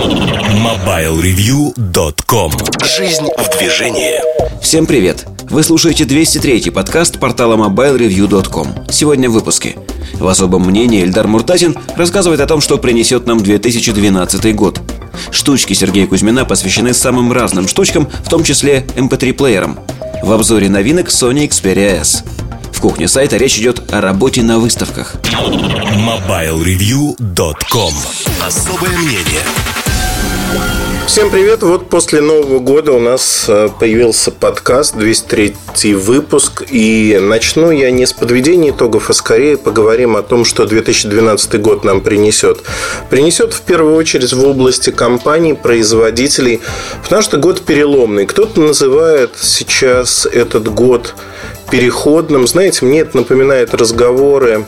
[0.00, 2.52] MobileReview.com
[2.96, 4.14] Жизнь в движении.
[4.62, 5.26] Всем привет!
[5.50, 9.76] Вы слушаете 203-й подкаст портала MobileReview.com Сегодня в выпуске.
[10.14, 14.80] В особом мнении Эльдар Муртазин рассказывает о том, что принесет нам 2012 год.
[15.30, 19.78] Штучки Сергея Кузьмина посвящены самым разным штучкам, в том числе MP3-плеерам
[20.22, 22.24] В обзоре новинок Sony Xperia S.
[22.72, 25.16] В кухне сайта речь идет о работе на выставках.
[25.26, 27.92] MobileReview.com
[28.42, 29.42] Особое мнение
[31.10, 31.62] Всем привет!
[31.62, 36.62] Вот после Нового года у нас э, появился подкаст, 203 выпуск.
[36.70, 41.82] И начну я не с подведения итогов, а скорее поговорим о том, что 2012 год
[41.82, 42.60] нам принесет.
[43.10, 46.60] Принесет в первую очередь в области компаний, производителей,
[47.02, 48.26] потому что год переломный.
[48.26, 51.16] Кто-то называет сейчас этот год
[51.70, 52.46] переходным.
[52.46, 54.64] Знаете, мне это напоминает разговоры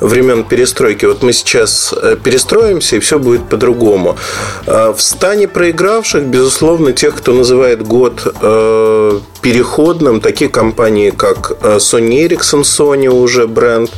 [0.00, 1.04] времен перестройки.
[1.04, 4.16] Вот мы сейчас э, перестроимся, и все будет по-другому.
[4.66, 12.26] Э, в стане проигравших, безусловно, тех, кто называет год э, переходным, такие компании, как Sony
[12.26, 13.90] Ericsson, Sony уже бренд,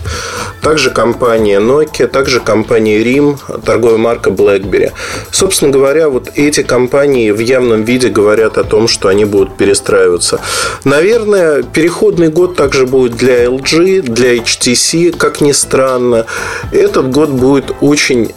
[0.63, 4.93] также компания Nokia, также компания RIM, торговая марка BlackBerry.
[5.31, 10.41] Собственно говоря, вот эти компании в явном виде говорят о том, что они будут перестраиваться.
[10.85, 16.27] Наверное, переходный год также будет для LG, для HTC, как ни странно.
[16.73, 18.33] Этот год будет очень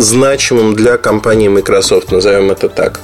[0.00, 3.00] значимым для компании Microsoft, назовем это так.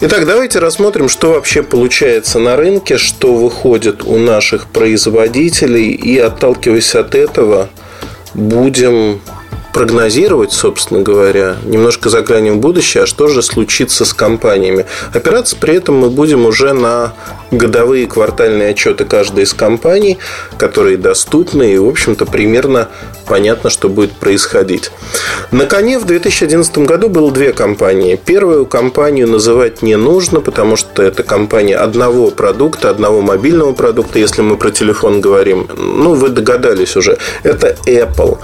[0.00, 6.94] Итак, давайте рассмотрим, что вообще получается на рынке, что выходит у наших производителей, и отталкиваясь
[6.94, 7.68] от этого,
[8.34, 9.20] будем
[9.72, 14.86] прогнозировать, собственно говоря, немножко заглянем в будущее, а что же случится с компаниями.
[15.12, 17.14] Опираться при этом мы будем уже на
[17.50, 20.18] годовые квартальные отчеты каждой из компаний,
[20.58, 22.88] которые доступны и, в общем-то, примерно
[23.26, 24.90] понятно, что будет происходить.
[25.50, 28.20] На коне в 2011 году было две компании.
[28.22, 34.42] Первую компанию называть не нужно, потому что это компания одного продукта, одного мобильного продукта, если
[34.42, 35.68] мы про телефон говорим.
[35.76, 37.18] Ну, вы догадались уже.
[37.42, 38.38] Это Apple.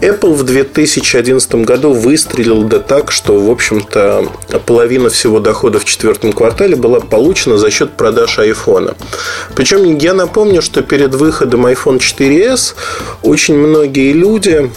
[0.00, 4.28] Apple в 2011 году выстрелил да так, что, в общем-то,
[4.66, 8.96] половина всего дохода в четвертом квартале была получена за счет продаж iPhone.
[9.54, 12.74] Причем я напомню, что перед выходом iPhone 4s
[13.22, 14.70] очень многие люди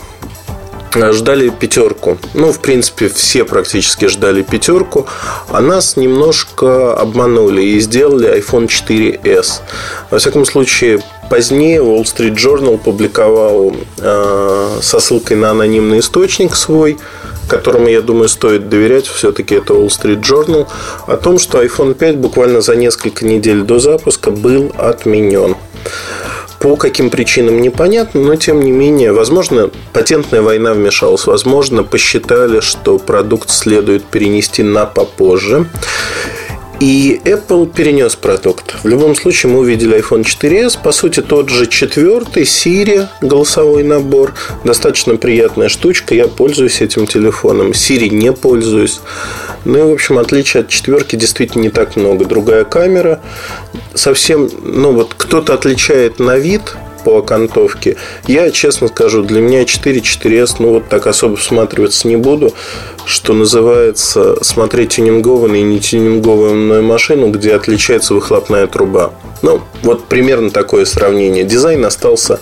[1.12, 2.18] ждали пятерку.
[2.34, 5.08] Ну, в принципе, все практически ждали пятерку.
[5.50, 9.62] А нас немножко обманули и сделали iPhone 4s.
[10.10, 16.98] Во всяком случае, позднее Wall Street Journal публиковал э, со ссылкой на анонимный источник свой
[17.50, 20.68] которому, я думаю, стоит доверять, все-таки это Wall Street Journal,
[21.08, 25.56] о том, что iPhone 5 буквально за несколько недель до запуска был отменен.
[26.60, 33.00] По каким причинам непонятно, но тем не менее, возможно, патентная война вмешалась, возможно, посчитали, что
[33.00, 35.66] продукт следует перенести на попозже.
[36.80, 38.76] И Apple перенес продукт.
[38.84, 44.34] В любом случае мы увидели iPhone 4s, по сути тот же четвертый, Siri, голосовой набор.
[44.64, 47.72] Достаточно приятная штучка, я пользуюсь этим телефоном.
[47.72, 49.02] Siri не пользуюсь.
[49.66, 52.24] Ну и, в общем, отличие от четверки действительно не так много.
[52.24, 53.20] Другая камера.
[53.94, 57.98] Совсем, ну вот кто-то отличает на вид по окантовке.
[58.28, 62.54] Я, честно скажу, для меня 4, 4S, ну вот так особо всматриваться не буду,
[63.06, 69.14] что называется смотреть тюнингованную и не тюнингованную машину, где отличается выхлопная труба.
[69.42, 71.44] Ну, вот примерно такое сравнение.
[71.44, 72.40] Дизайн остался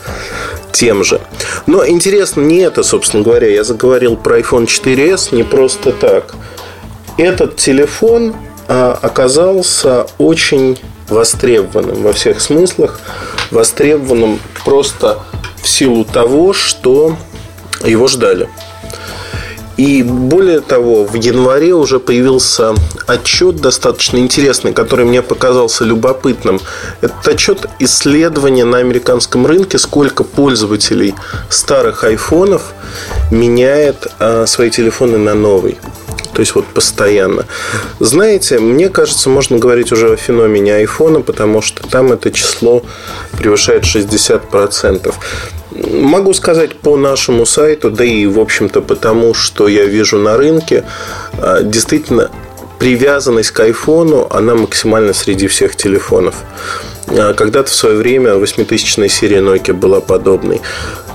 [0.72, 1.22] тем же.
[1.66, 3.47] Но интересно не это, собственно говоря.
[3.47, 6.35] Я заговорил про iPhone 4s не просто так.
[7.17, 8.35] Этот телефон
[8.67, 10.78] а, оказался очень
[11.09, 13.00] востребованным во всех смыслах,
[13.51, 15.19] востребованным просто
[15.62, 17.16] в силу того, что
[17.84, 18.50] его ждали.
[19.77, 22.73] И более того, в январе уже появился
[23.05, 26.59] отчет достаточно интересный, который мне показался любопытным.
[27.01, 31.13] Это отчет исследования на американском рынке, сколько пользователей
[31.49, 32.73] старых айфонов
[33.29, 35.77] меняет а, свои телефоны на новый.
[36.33, 37.46] То есть вот постоянно.
[37.99, 42.84] Знаете, мне кажется, можно говорить уже о феномене айфона, потому что там это число
[43.37, 45.13] превышает 60%.
[45.72, 50.85] Могу сказать по нашему сайту, да и, в общем-то, потому что я вижу на рынке,
[51.40, 52.31] а, действительно,
[52.79, 56.35] привязанность к айфону, она максимальна среди всех телефонов.
[57.08, 60.61] А, когда-то в свое время 8000 серия Nokia была подобной.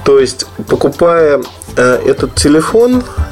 [0.05, 1.41] То есть, покупая
[1.77, 3.23] а, этот телефон, э,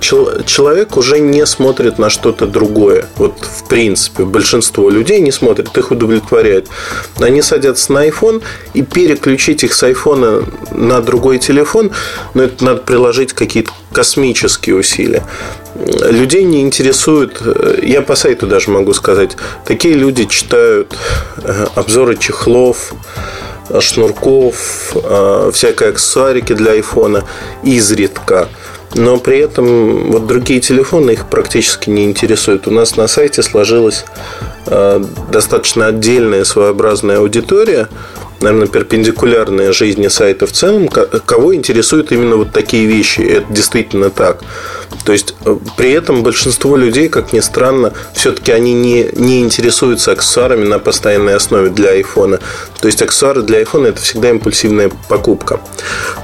[0.00, 3.06] человек уже не смотрит на что-то другое.
[3.16, 6.68] Вот, в принципе, большинство людей не смотрит, их удовлетворяет.
[7.18, 8.42] Они садятся на iPhone
[8.72, 11.90] и переключить их с iPhone на другой телефон,
[12.34, 15.24] но ну, это надо приложить какие-то космические усилия.
[15.74, 20.96] Людей не интересует, э, я по сайту даже могу сказать, такие люди читают
[21.42, 22.94] э, обзоры чехлов,
[23.80, 27.24] шнурков, э, всякие аксессуарики для айфона
[27.62, 28.48] изредка.
[28.94, 32.66] Но при этом вот другие телефоны их практически не интересуют.
[32.68, 34.04] У нас на сайте сложилась
[35.30, 37.88] достаточно отдельная своеобразная аудитория–
[38.40, 43.20] наверное, перпендикулярная жизни сайта в целом, кого интересуют именно вот такие вещи.
[43.20, 44.42] Это действительно так.
[45.04, 50.12] То есть, э, при этом большинство людей, как ни странно, все-таки они не, не интересуются
[50.12, 52.38] аксессуарами на постоянной основе для айфона.
[52.80, 55.60] То есть, аксессуары для айфона– это всегда импульсивная покупка.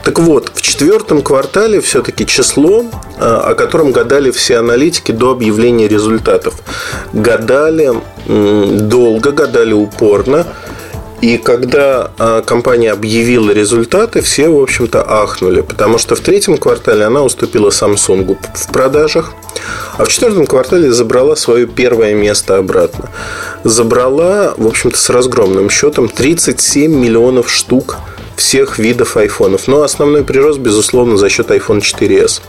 [0.04, 2.84] Так вот, в четвертом квартале все-таки число,
[3.18, 6.54] э, о котором гадали все аналитики до объявления результатов.
[7.12, 7.92] Гадали
[8.26, 10.46] долго, гадали упорно–
[11.20, 17.04] и когда а, компания объявила результаты, все, в общем-то, ахнули, потому что в третьем квартале
[17.04, 19.34] она уступила Samsung в продажах,
[19.98, 23.10] а в четвертом квартале забрала свое первое место обратно.
[23.64, 27.96] Забрала, в общем-то, с разгромным счетом 37 миллионов штук
[28.36, 29.68] всех видов айфонов.
[29.68, 32.40] Но основной прирост, безусловно, за счет iPhone 4s.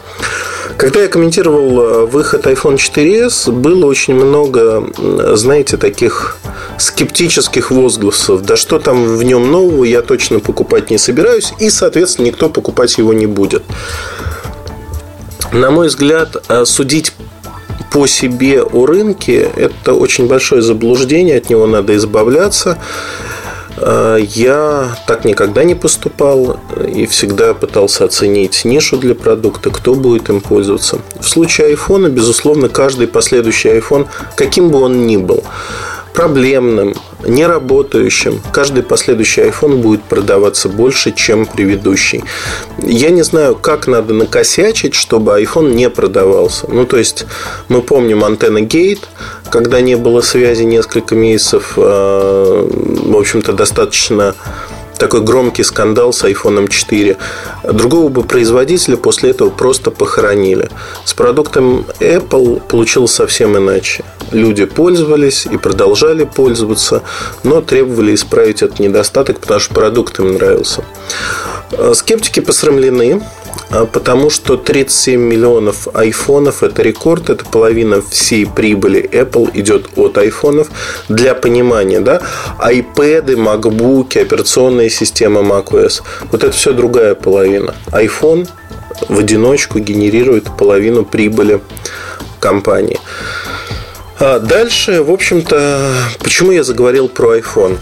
[0.77, 4.83] Когда я комментировал э, выход iPhone 4s, было очень много,
[5.35, 6.38] знаете, таких
[6.77, 8.41] скептических возгласов.
[8.44, 11.53] Да что там в нем нового, я точно покупать не собираюсь.
[11.59, 13.63] И, соответственно, никто покупать его не будет.
[15.51, 17.13] На мой взгляд, э, судить
[17.91, 22.77] по себе о рынке– это очень большое заблуждение, от него надо избавляться.
[23.81, 30.30] Э, я так никогда не поступал и всегда пытался оценить нишу для продукта, кто будет
[30.30, 31.00] им пользоваться.
[31.19, 35.44] В случае айфона, безусловно, каждый последующий iPhone, каким бы он ни был,
[36.13, 36.94] проблемным,
[37.27, 42.23] неработающим, каждый последующий iPhone будет продаваться больше, чем предыдущий.
[42.79, 46.68] Я не знаю, как надо накосячить, чтобы iPhone не продавался.
[46.69, 47.25] Ну, то есть,
[47.69, 49.03] мы помним антенна Gate,
[49.50, 54.35] когда не было связи несколько месяцев, а, в общем-то, достаточно
[55.01, 57.18] такой громкий скандал с iPhone 4.
[57.63, 60.69] Другого бы производителя после этого просто похоронили.
[61.06, 64.03] С продуктом Apple получилось совсем иначе.
[64.31, 67.01] Люди пользовались и продолжали пользоваться,
[67.44, 70.83] но требовали исправить этот недостаток, потому что продукт им нравился.
[71.94, 73.24] Скептики посрамлены,
[73.94, 80.69] потому что 37 миллионов айфонов– это рекорд, это половина всей прибыли Apple идет от айфонов.
[81.09, 82.21] Для понимания, да,
[82.59, 86.01] iPad, MacBook, операционная система macOS–
[86.31, 87.73] вот это все другая половина.
[87.91, 88.47] iPhone
[89.07, 91.62] в одиночку генерирует половину прибыли
[92.39, 93.00] компании.
[94.19, 97.77] А дальше, в общем-то, почему я заговорил про iPhone?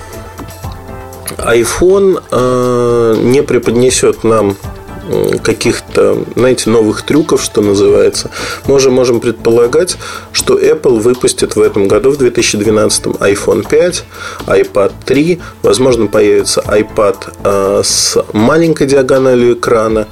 [1.38, 4.56] iPhone э, не преподнесет нам
[5.41, 8.29] каких-то, знаете, новых трюков, что называется,
[8.67, 9.97] мы уже можем предполагать,
[10.31, 14.03] что Apple выпустит в этом году, в 2012, iPhone 5,
[14.47, 20.07] iPad 3, возможно, появится iPad э, с маленькой диагональю экрана,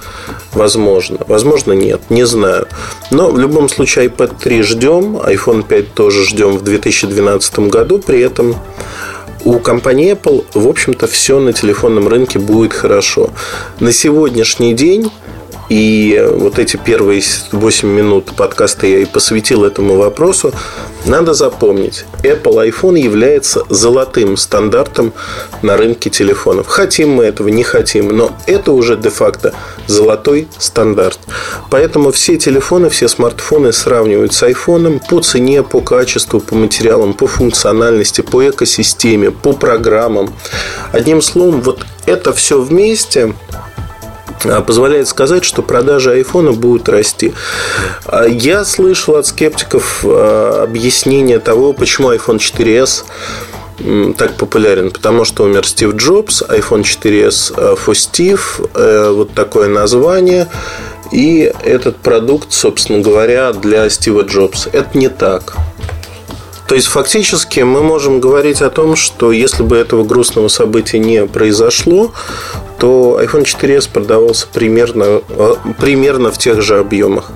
[0.54, 2.68] возможно, возможно, нет, не знаю.
[3.12, 8.20] Но в любом случае iPad 3 ждем, iPhone 5 тоже ждем в 2012 году, при
[8.22, 8.56] этом
[9.46, 13.30] у компании Apple, в общем-то, все на телефонном рынке будет хорошо.
[13.80, 15.12] На сегодняшний день
[15.70, 17.22] и вот эти первые
[17.52, 20.54] 8 минут подкаста я и посвятил этому вопросу.
[21.06, 25.14] Надо запомнить, Apple iPhone является золотым стандартом
[25.62, 26.68] на рынке телефонов.
[26.68, 29.54] Хотим мы этого, не хотим, но это уже де-факто
[29.88, 31.20] золотой стандарт.
[31.70, 37.28] Поэтому все телефоны, все смартфоны сравнивают с iPhone по цене, по качеству, по материалам, по
[37.28, 40.34] функциональности, по экосистеме, по программам.
[40.92, 43.34] Одним словом, вот это все вместе
[44.66, 47.34] позволяет сказать, что продажи айфона будут расти.
[48.06, 53.04] А, я слышал от скептиков а, объяснение того, почему iPhone 4s
[54.18, 60.48] так популярен, потому что умер Стив Джобс, iPhone 4s for Steve, вот такое название,
[61.12, 64.72] и этот продукт, собственно говоря, для Стива Джобса.
[64.74, 65.56] Это не так.
[66.68, 71.26] То есть, фактически, мы можем говорить о том, что если бы этого грустного события не
[71.26, 72.12] произошло,
[72.78, 77.32] то iPhone 4s продавался примерно, э, примерно в тех же объемах.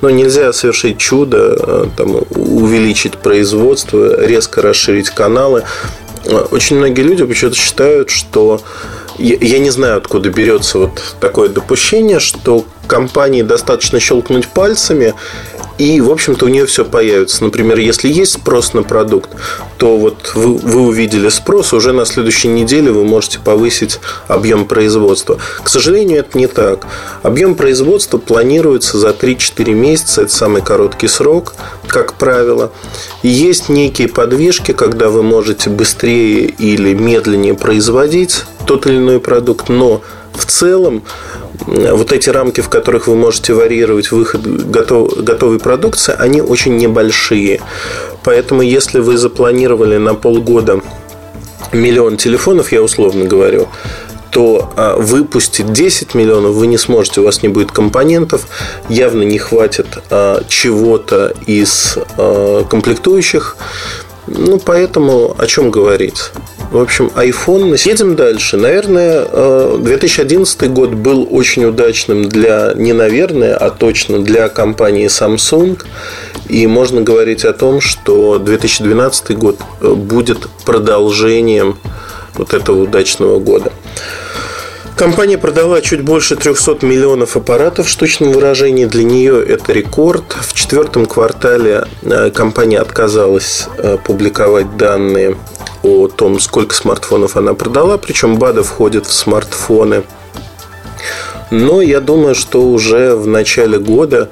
[0.00, 5.64] Но нельзя совершить чудо, э, там, увеличить производство, резко расширить каналы.
[6.24, 8.62] Э, очень многие люди почему-то считают, что
[9.18, 15.14] я не знаю, откуда берется вот такое допущение, что компании достаточно щелкнуть пальцами,
[15.78, 17.42] и, в общем-то, у нее все появится.
[17.42, 19.30] Например, если есть спрос на продукт,
[19.78, 23.98] то вот вы, вы увидели спрос, уже на следующей неделе вы можете повысить
[24.28, 25.38] объем производства.
[25.62, 26.86] К сожалению, это не так.
[27.22, 31.54] Объем производства планируется за 3-4 месяца, это самый короткий срок,
[31.86, 32.70] как правило.
[33.22, 40.02] Есть некие подвижки, когда вы можете быстрее или медленнее производить тот или иной продукт, но
[40.34, 41.02] в целом
[41.66, 47.60] вот эти рамки, в которых вы можете варьировать выход готов, готовой продукции, они очень небольшие.
[48.24, 50.80] Поэтому, если вы запланировали на полгода
[51.72, 53.68] миллион телефонов, я условно говорю,
[54.30, 58.46] то а, выпустить 10 миллионов вы не сможете, у вас не будет компонентов,
[58.88, 63.56] явно не хватит а, чего-то из а, комплектующих.
[64.26, 66.30] Ну, поэтому о чем говорить?
[66.72, 67.76] В общем, iPhone.
[67.86, 68.56] Едем дальше.
[68.56, 69.26] Наверное,
[69.76, 75.78] 2011 э, год был очень удачным для, не наверное, а точно для компании Samsung.
[76.48, 81.76] И можно говорить о том, что 2012 год э, будет продолжением
[82.36, 83.70] вот этого удачного года.
[84.96, 88.84] Компания продала чуть больше 300 миллионов аппаратов в штучном выражении.
[88.84, 90.24] Для нее это рекорд.
[90.40, 93.68] В четвертом квартале э, компания отказалась
[94.04, 95.36] публиковать данные
[95.82, 100.04] о том, сколько смартфонов она продала, причем БАДы входят в смартфоны.
[101.52, 104.30] Но я думаю, что уже в начале года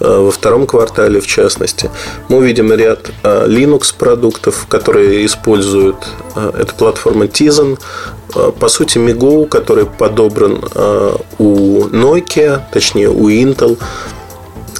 [0.00, 1.90] э, во втором квартале, в частности,
[2.28, 5.96] мы увидим ряд э, Linux продуктов, которые используют
[6.34, 7.78] э, эта платформа Tizen.
[8.32, 10.64] По сути, MiGo, который подобран
[11.38, 13.78] у Nokia, точнее у Intel,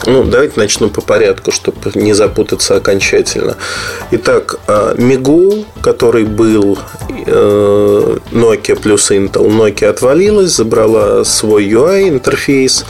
[0.06, 3.56] ну, давайте начну по порядку, чтобы не запутаться окончательно.
[4.11, 6.78] Итак, Migo, а, который был
[7.26, 12.85] э, Nokia плюс Intel, Nokia отвалилась, забрала свой UI интерфейс.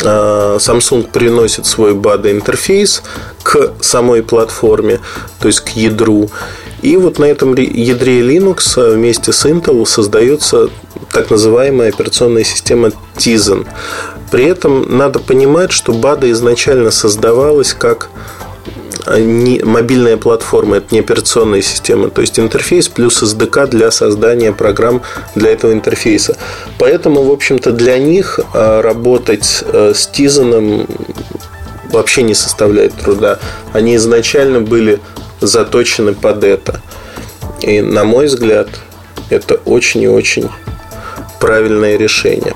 [0.00, 3.02] Samsung приносит свой BAD интерфейс
[3.42, 5.00] к самой платформе,
[5.38, 6.30] то есть к ядру.
[6.82, 10.68] И вот на этом ядре Linux вместе с Intel создается
[11.12, 13.66] так называемая операционная система Tizen.
[14.30, 18.08] При этом надо понимать, что БАДа изначально создавалась как
[19.06, 24.52] а, не, мобильная платформа, это не операционная система, то есть интерфейс плюс SDK для создания
[24.52, 25.02] программ
[25.34, 26.36] для этого интерфейса.
[26.78, 30.86] Поэтому, в общем-то, для них а, работать а, с Тизаном
[31.90, 33.38] вообще не составляет труда.
[33.72, 35.00] Они изначально были
[35.46, 36.80] заточены под это.
[37.60, 38.68] И, на мой взгляд,
[39.30, 40.48] это очень и очень
[41.40, 42.54] правильное решение.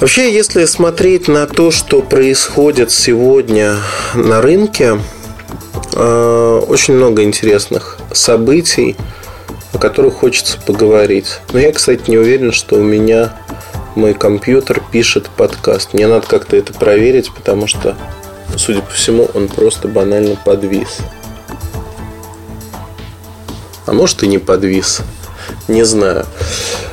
[0.00, 3.76] Вообще, если смотреть на то, что происходит сегодня
[4.14, 4.98] на рынке,
[5.92, 8.96] э, очень много интересных событий,
[9.72, 11.40] о которых хочется поговорить.
[11.52, 13.34] Но я, кстати, не уверен, что у меня
[13.94, 15.94] мой компьютер пишет подкаст.
[15.94, 17.96] Мне надо как-то это проверить, потому что,
[18.56, 20.98] судя по всему, он просто банально подвис.
[23.86, 25.00] А может и не подвис.
[25.68, 26.26] Не знаю.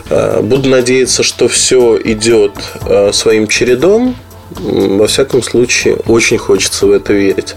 [0.09, 2.51] Э, буду надеяться, что все идет
[2.85, 4.15] э, своим чередом.
[4.59, 7.55] Во всяком случае, очень хочется в это верить.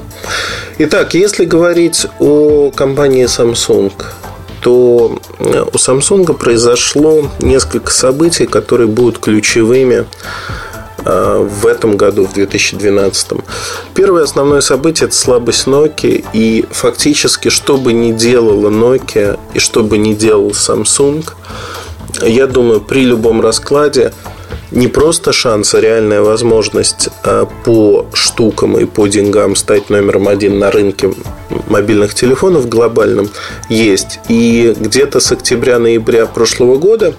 [0.78, 3.92] Итак, если говорить о компании Samsung,
[4.60, 10.06] то э, у Samsung произошло несколько событий, которые будут ключевыми
[11.04, 13.32] в этом году, в 2012.
[13.94, 16.24] Первое основное событие– это слабость Nokia.
[16.32, 21.24] И фактически, что бы ни делала Nokia и что бы ни делал Samsung–
[22.22, 24.12] я думаю, при любом раскладе
[24.74, 30.58] не просто шанс, а реальная возможность а, по штукам и по деньгам стать номером один
[30.58, 31.12] на рынке
[31.68, 33.30] мобильных телефонов глобальным
[33.68, 34.18] есть.
[34.28, 37.14] И где-то с октября-ноября прошлого года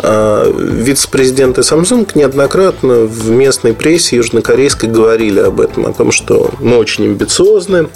[0.00, 6.76] а, вице-президенты Samsung неоднократно в местной прессе южнокорейской говорили об этом, о том, что мы
[6.76, 7.88] очень амбициозны,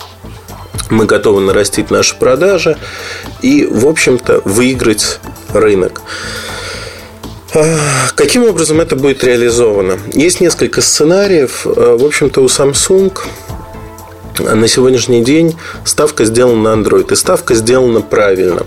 [0.91, 2.77] мы готовы нарастить наши продажи
[3.43, 5.21] и, в общем-то, выиграть
[5.53, 6.03] рынок.
[8.15, 9.99] Каким образом это будет реализовано?
[10.13, 11.65] Есть несколько сценариев.
[11.65, 13.17] В общем-то, у Samsung
[14.41, 17.13] на сегодняшний день ставка сделана на Android.
[17.13, 18.67] И ставка сделана правильно.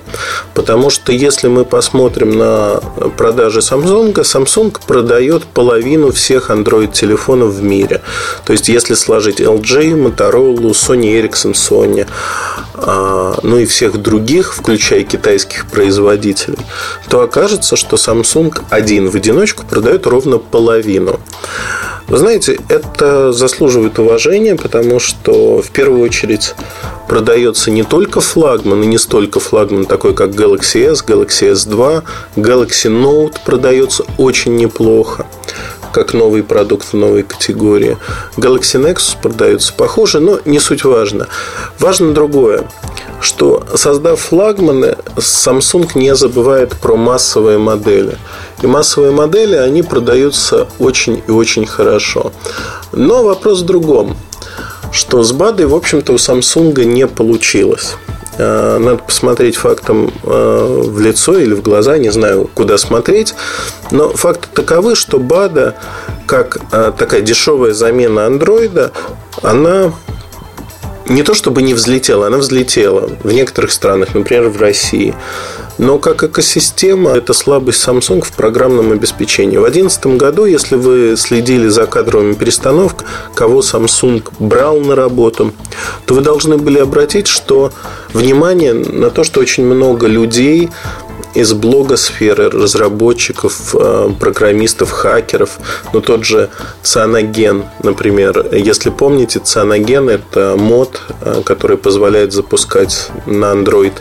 [0.53, 2.81] Потому что если мы посмотрим на
[3.17, 8.01] продажи Samsung, Samsung продает половину всех Android-телефонов в мире.
[8.45, 12.07] То есть, если сложить LG, Motorola, Sony Ericsson, Sony,
[12.73, 16.59] а, ну и всех других, включая китайских производителей,
[17.09, 21.19] то окажется, что Samsung один в одиночку продает ровно половину.
[22.07, 26.55] Вы знаете, это заслуживает уважения, потому что в первую очередь
[27.11, 32.03] продается не только флагман и не столько флагман такой, как Galaxy S, Galaxy S2,
[32.37, 35.27] Galaxy Note продается очень неплохо.
[35.91, 37.97] как новый продукт в новой категории.
[38.37, 41.27] Galaxy Nexus продается похоже, но не суть важно.
[41.79, 42.65] Важно другое
[43.19, 48.17] что создав флагманы, Samsung не забывает про массовые модели.
[48.63, 52.31] И массовые модели, они продаются очень и очень хорошо.
[52.91, 54.17] Но вопрос в другом,
[54.91, 57.95] что с БАДой, в общем-то, у Samsung не получилось.
[58.37, 63.35] Э, надо посмотреть фактом э, в лицо или в глаза, не знаю, куда смотреть.
[63.91, 65.75] Но факты таковы, что БАДа,
[66.25, 68.91] как э, такая дешевая замена андроида,
[69.41, 69.93] она
[71.07, 75.13] не то чтобы не взлетела, она взлетела в некоторых странах, например, в России.
[75.77, 79.57] Но как экосистема, это слабость Samsung в программном обеспечении.
[79.57, 85.53] В 2011 году, если вы следили за кадровыми перестановками, кого Samsung брал на работу,
[86.05, 87.71] то вы должны были обратить, что
[88.13, 90.69] внимание на то, что очень много людей
[91.33, 95.59] из блогосферы, разработчиков, э, программистов, хакеров.
[95.93, 96.49] Ну, тот же
[96.83, 98.47] Цианоген, например.
[98.51, 103.93] Если помните, Цианоген– это мод, э, который позволяет запускать на Android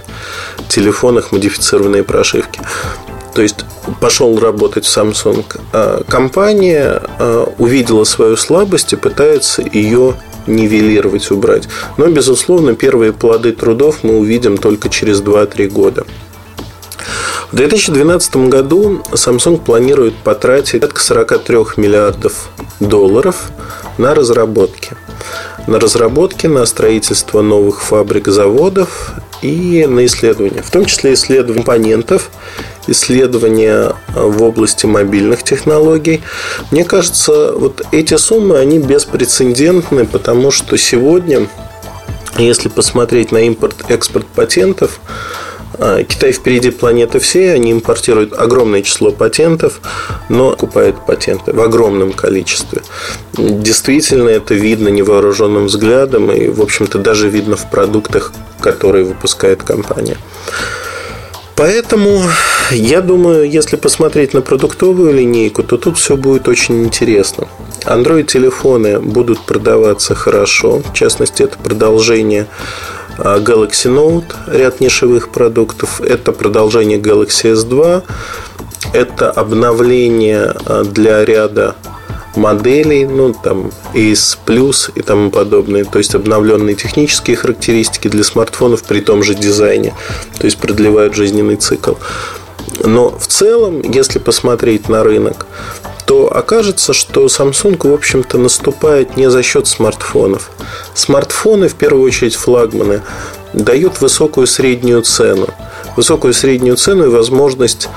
[0.69, 2.61] телефонах модифицированные прошивки.
[3.35, 3.65] То есть
[4.01, 5.45] пошел работать в Samsung.
[5.73, 10.15] А компания э, увидела свою слабость и пытается ее
[10.47, 11.69] нивелировать, убрать.
[11.97, 16.05] Но, безусловно, первые плоды трудов мы увидим только через 2-3 года.
[17.51, 22.49] В 2012 году Samsung планирует потратить порядка 43 миллиардов
[22.81, 23.51] долларов
[23.99, 24.97] на разработки.
[25.67, 30.63] На разработки, на строительство новых фабрик, заводов и на исследования.
[30.63, 32.31] В том числе исследования компонентов,
[32.89, 36.23] исследования в области мобильных технологий.
[36.71, 41.47] Мне кажется, вот эти суммы, они беспрецедентны, потому что сегодня,
[42.37, 45.40] если посмотреть на импорт-экспорт патентов, а,
[46.09, 49.81] Китай впереди планеты всей, они импортируют огромное число патентов,
[50.29, 52.83] но покупают патенты в огромном количестве.
[53.33, 60.19] Действительно, это видно невооруженным взглядом и, в общем-то, даже видно в продуктах, которые выпускает компания.
[61.57, 62.25] Поэтому
[62.71, 67.49] я думаю, если посмотреть на продуктовую линейку, то тут все будет очень интересно.
[67.85, 70.83] Android-телефоны будут продаваться хорошо.
[70.83, 76.01] В частности, это продолжение а Galaxy Note, ряд нишевых продуктов.
[76.01, 78.03] Это продолжение Galaxy S2.
[78.93, 81.77] Это обновление а, для ряда
[82.37, 85.85] моделей, ну, там, AS Plus и тому подобное.
[85.85, 89.95] То есть, обновленные технические характеристики для смартфонов при том же дизайне.
[90.39, 91.95] То есть, продлевают жизненный цикл.
[92.85, 95.47] Но в целом, если посмотреть на рынок,
[96.11, 100.51] то окажется, что Samsung, в общем-то, наступает не за счет смартфонов.
[100.93, 103.03] Смартфоны, в первую очередь флагманы,
[103.53, 105.47] дают высокую среднюю цену.
[105.95, 107.89] Высокую среднюю цену и возможность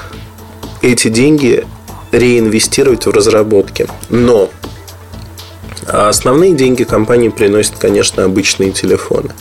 [0.84, 1.66] эти деньги
[2.12, 3.88] реинвестировать в разработки.
[4.10, 4.52] Но
[5.88, 9.32] основные деньги компании приносят, конечно, обычные телефоны.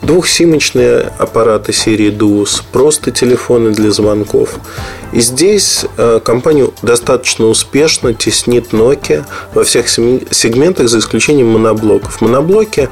[0.00, 4.56] Двухсимочные аппараты серии DUS, просто телефоны для звонков.
[5.12, 12.20] И здесь э, компанию достаточно успешно теснит Nokia во всех сегментах, за исключением моноблоков.
[12.20, 12.88] Моноблоки,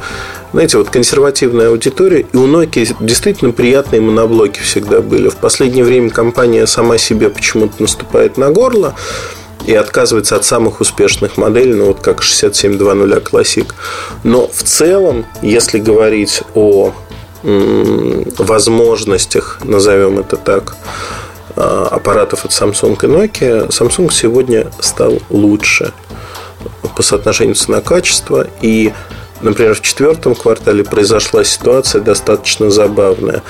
[0.53, 5.31] знаете, вот консервативная аудитория, и у Nokia действительно приятные моноблоки всегда были.
[5.31, 8.95] В последнее время компания сама себе почему-то наступает на горло
[9.67, 13.67] и отказывается от самых успешных моделей, ну вот как 6700 Classic.
[14.25, 16.93] Но в целом, если говорить о
[17.43, 20.77] возможностях, назовем это так,
[21.57, 25.93] аппаратов от Samsung и Nokia, Samsung сегодня стал лучше
[26.97, 28.47] по соотношению цена-качество.
[28.61, 28.93] И,
[29.41, 33.43] например, в четвертом квартале произошла ситуация достаточно забавная.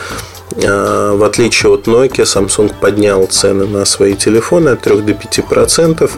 [0.65, 6.11] А, в отличие от Nokia, Samsung поднял цены на свои телефоны от 3 до 5%,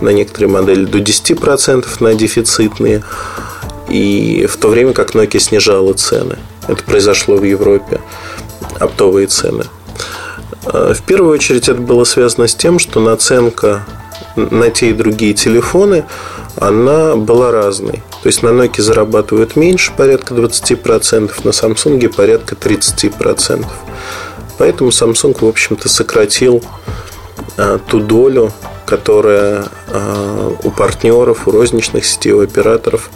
[0.00, 3.02] на некоторые модели до 10% на дефицитные,
[3.88, 6.38] и в то время как Nokia снижала цены.
[6.68, 8.00] Это произошло в Европе,
[8.80, 9.64] оптовые цены.
[10.64, 13.84] А, в первую очередь это было связано с тем, что наценка
[14.36, 16.04] на те и другие телефоны,
[16.56, 18.02] она была разной.
[18.22, 23.66] То есть на Nokia зарабатывают меньше, порядка 20%, на Samsung порядка 30%.
[24.58, 26.62] Поэтому Samsung, в общем-то, сократил
[27.56, 28.52] а, ту долю,
[28.86, 33.10] которая а, у партнеров, у розничных сетей, у операторов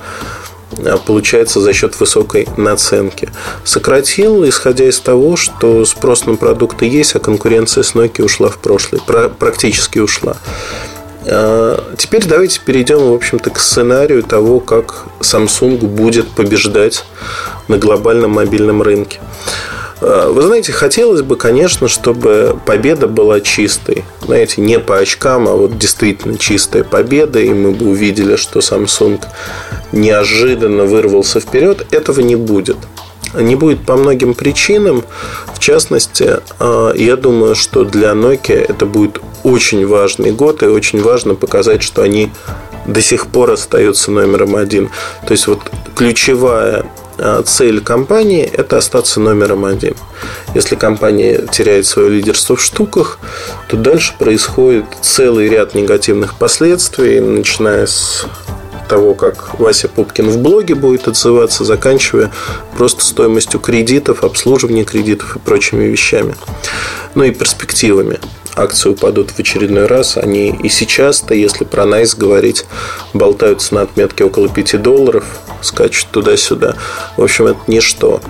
[1.06, 3.28] получается за счет высокой наценки.
[3.64, 8.58] Сократил, исходя из того, что спрос на продукты есть, а конкуренция с Nokia ушла в
[8.58, 9.00] прошлое,
[9.38, 10.36] практически ушла.
[11.26, 17.04] А, теперь давайте перейдем, в общем-то, к сценарию того, как Samsung будет побеждать
[17.68, 19.20] на глобальном мобильном рынке.
[20.00, 24.04] Э, вы знаете, хотелось бы, конечно, чтобы победа была чистой.
[24.24, 29.22] Знаете, не по очкам, а вот действительно чистая победа, и мы бы увидели, что Samsung
[29.92, 31.86] неожиданно вырвался вперед.
[31.90, 32.76] Этого не будет.
[33.34, 35.04] Не будет по многим причинам.
[35.54, 41.00] В частности, э, я думаю, что для Nokia это будет очень важный год, и очень
[41.02, 42.30] важно показать, что они
[42.86, 44.90] до сих пор остаются номером один.
[45.26, 45.60] То есть вот
[45.94, 46.86] ключевая
[47.18, 49.94] а, цель компании– это остаться номером один.
[50.54, 53.18] Если компания теряет свое лидерство в штуках,
[53.68, 58.26] то дальше происходит целый ряд негативных последствий, начиная с
[58.90, 62.32] того, как Вася Пупкин в блоге будет отзываться, заканчивая
[62.76, 66.34] просто стоимостью кредитов, обслуживания кредитов и прочими вещами.
[67.14, 68.18] Ну и перспективами
[68.56, 70.16] акции упадут в очередной раз.
[70.16, 72.66] Они и сейчас-то, если про NYSE говорить,
[73.14, 75.24] болтаются на отметке около 5 долларов,
[75.62, 76.74] скачут туда-сюда.
[77.16, 78.20] В общем, это ничто.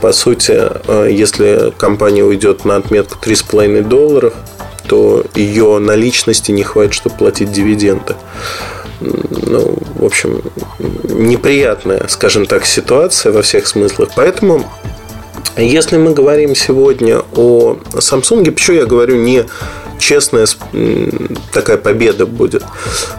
[0.00, 0.52] По сути,
[0.88, 4.34] э, если компания уйдет на отметку 3,5 долларов,
[4.88, 8.16] то ее наличности не хватит, чтобы платить дивиденды.
[9.46, 10.42] Ну, в общем,
[11.04, 14.10] неприятная, скажем так, ситуация во всех смыслах.
[14.16, 14.64] Поэтому
[15.56, 19.44] если мы говорим сегодня о Samsung, почему я говорю не
[19.98, 20.46] честная
[21.52, 22.64] такая победа будет?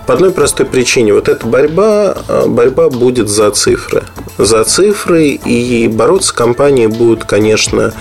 [0.08, 1.14] По одной простой причине.
[1.14, 4.04] Вот эта борьба, а, борьба будет за цифры.
[4.38, 7.94] За цифры и бороться компании будут, конечно,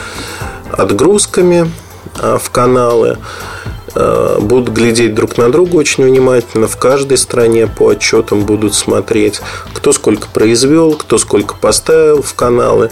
[0.71, 1.71] отгрузками
[2.19, 3.19] а, в каналы
[3.95, 6.67] будут глядеть друг на друга очень внимательно.
[6.67, 9.41] В каждой стране по отчетам будут смотреть,
[9.73, 12.91] кто сколько произвел, кто сколько поставил в каналы.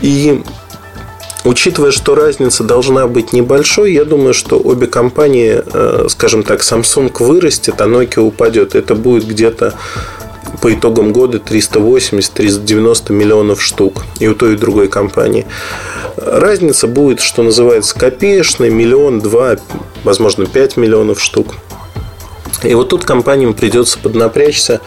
[0.00, 0.42] И
[1.44, 7.12] Учитывая, что разница должна быть небольшой, я думаю, что обе компании, э, скажем так, Samsung
[7.18, 8.76] вырастет, а Nokia упадет.
[8.76, 9.74] Это будет где-то
[10.60, 15.46] по итогам года 380-390 миллионов штук и у той и другой компании.
[16.16, 19.56] Разница будет, что называется, копеечной, миллион, два,
[20.04, 21.54] возможно, пять миллионов штук.
[22.62, 24.80] И вот тут компаниям придется поднапрячься,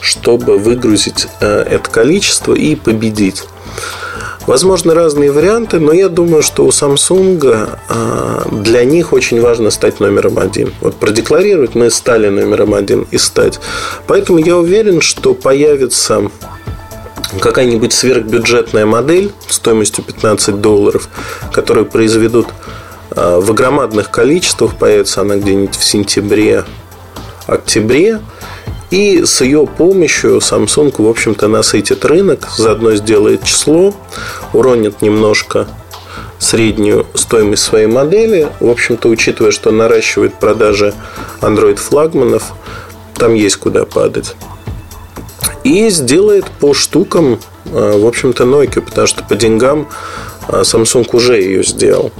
[0.00, 3.44] чтобы выгрузить э, это количество и победить.
[4.46, 10.00] Возможно, разные варианты, но я думаю, что у Samsung а, для них очень важно стать
[10.00, 10.72] номером один.
[10.80, 13.60] Вот продекларировать мы стали номером один и стать.
[14.08, 16.22] Поэтому я уверен, что появится
[17.40, 21.08] какая-нибудь сверхбюджетная модель стоимостью 15 долларов,
[21.52, 22.48] которую произведут
[23.10, 24.74] а, в громадных количествах.
[24.74, 26.64] Появится она где-нибудь в сентябре,
[27.46, 28.20] октябре.
[28.92, 33.94] И с ее помощью Samsung, в общем-то, насытит рынок, заодно сделает число,
[34.52, 35.66] уронит немножко
[36.38, 38.48] среднюю стоимость своей модели.
[38.60, 40.92] В общем-то, учитывая, что наращивает продажи
[41.40, 42.52] Android флагманов,
[43.14, 44.36] там есть куда падать.
[45.64, 49.88] И сделает по штукам, э, в общем-то, Nokia, потому что по деньгам
[50.48, 52.12] э, Samsung уже ее сделал.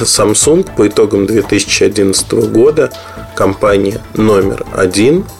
[0.00, 2.90] Samsung по итогам 2011 года
[3.34, 5.26] компания номер один–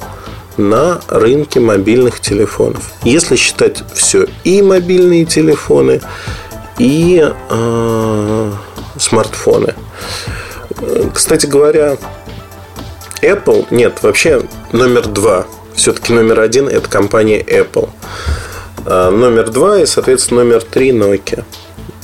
[0.56, 2.92] на рынке мобильных телефонов.
[3.04, 6.00] Если считать все и мобильные телефоны,
[6.78, 8.52] и э,
[8.98, 9.74] смартфоны.
[11.14, 11.96] Кстати говоря,
[13.20, 15.46] Apple, нет, вообще номер два.
[15.74, 17.88] Все-таки номер один это компания Apple.
[18.84, 21.44] А номер два и, соответственно, номер три Nokia.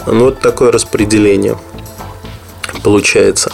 [0.06, 1.56] Ну, вот такое распределение
[2.82, 3.52] получается.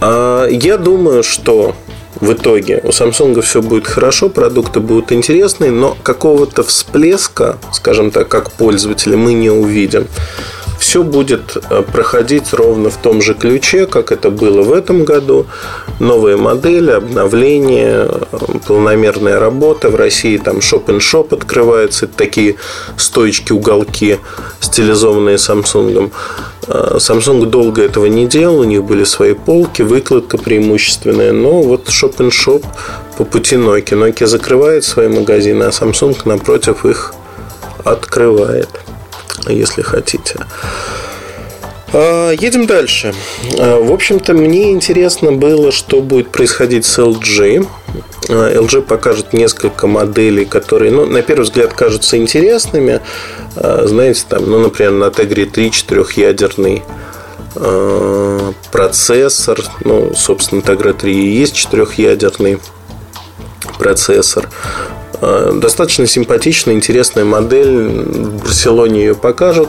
[0.00, 1.74] А я думаю, что
[2.22, 2.80] в итоге.
[2.84, 9.16] У Samsung все будет хорошо, продукты будут интересные, но какого-то всплеска, скажем так, как пользователи,
[9.16, 10.06] мы не увидим.
[10.82, 15.46] Все будет э, проходить ровно в том же ключе, как это было в этом году.
[16.00, 19.90] Новые модели, обновления, э, полномерная работа.
[19.90, 22.08] В России там шоп-н-шоп открывается.
[22.08, 22.56] Такие
[22.96, 24.18] стоечки, уголки,
[24.58, 26.10] стилизованные Samsung.
[26.66, 31.86] Э, Samsung долго этого не делал, у них были свои полки, выкладка преимущественная, но вот
[31.86, 32.64] Shop
[33.16, 33.96] по пути Nokia.
[33.96, 37.14] Nokia закрывает свои магазины, а Samsung напротив их
[37.84, 38.68] открывает,
[39.48, 40.36] если хотите.
[41.92, 43.14] А, едем дальше.
[43.58, 47.66] А, в общем-то, мне интересно было, что будет происходить с LG.
[48.28, 53.00] LG а, покажет несколько моделей, которые, ну, на первый взгляд, кажутся интересными.
[53.54, 56.82] Знаете, там, ну, например, на Tegra 3 четырехъядерный
[58.70, 59.60] процессор.
[59.84, 62.58] Ну, собственно, Tegra 3 и есть четырехъядерный
[63.78, 64.48] процессор.
[65.22, 67.88] Достаточно симпатичная, интересная модель.
[67.88, 69.68] В Барселоне ее покажут.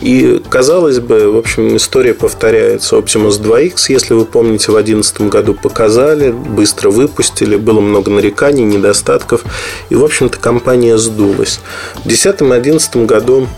[0.00, 2.96] И, казалось бы, в общем, история повторяется.
[2.96, 9.42] Optimus 2X, если вы помните, в 2011 году показали, быстро выпустили, было много нареканий, недостатков.
[9.90, 11.58] И, в общем-то, компания сдулась.
[12.04, 13.48] В 2010-2011 году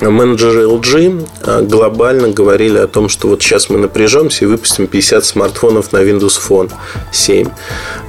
[0.00, 5.24] менеджеры LG а, глобально говорили о том, что вот сейчас мы напряжемся и выпустим 50
[5.24, 6.70] смартфонов на Windows Phone
[7.12, 7.48] 7.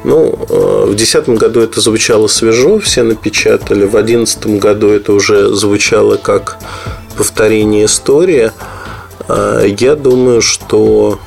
[0.04, 3.86] Ну, а, в 2010 году это звучало свежо, все напечатали.
[3.86, 6.58] В 2011 году это уже звучало как
[7.17, 8.52] повторение истории.
[9.28, 11.19] А, я думаю, что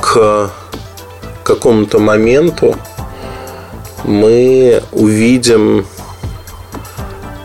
[0.00, 0.50] к
[1.42, 2.76] какому-то моменту
[4.04, 5.84] мы увидим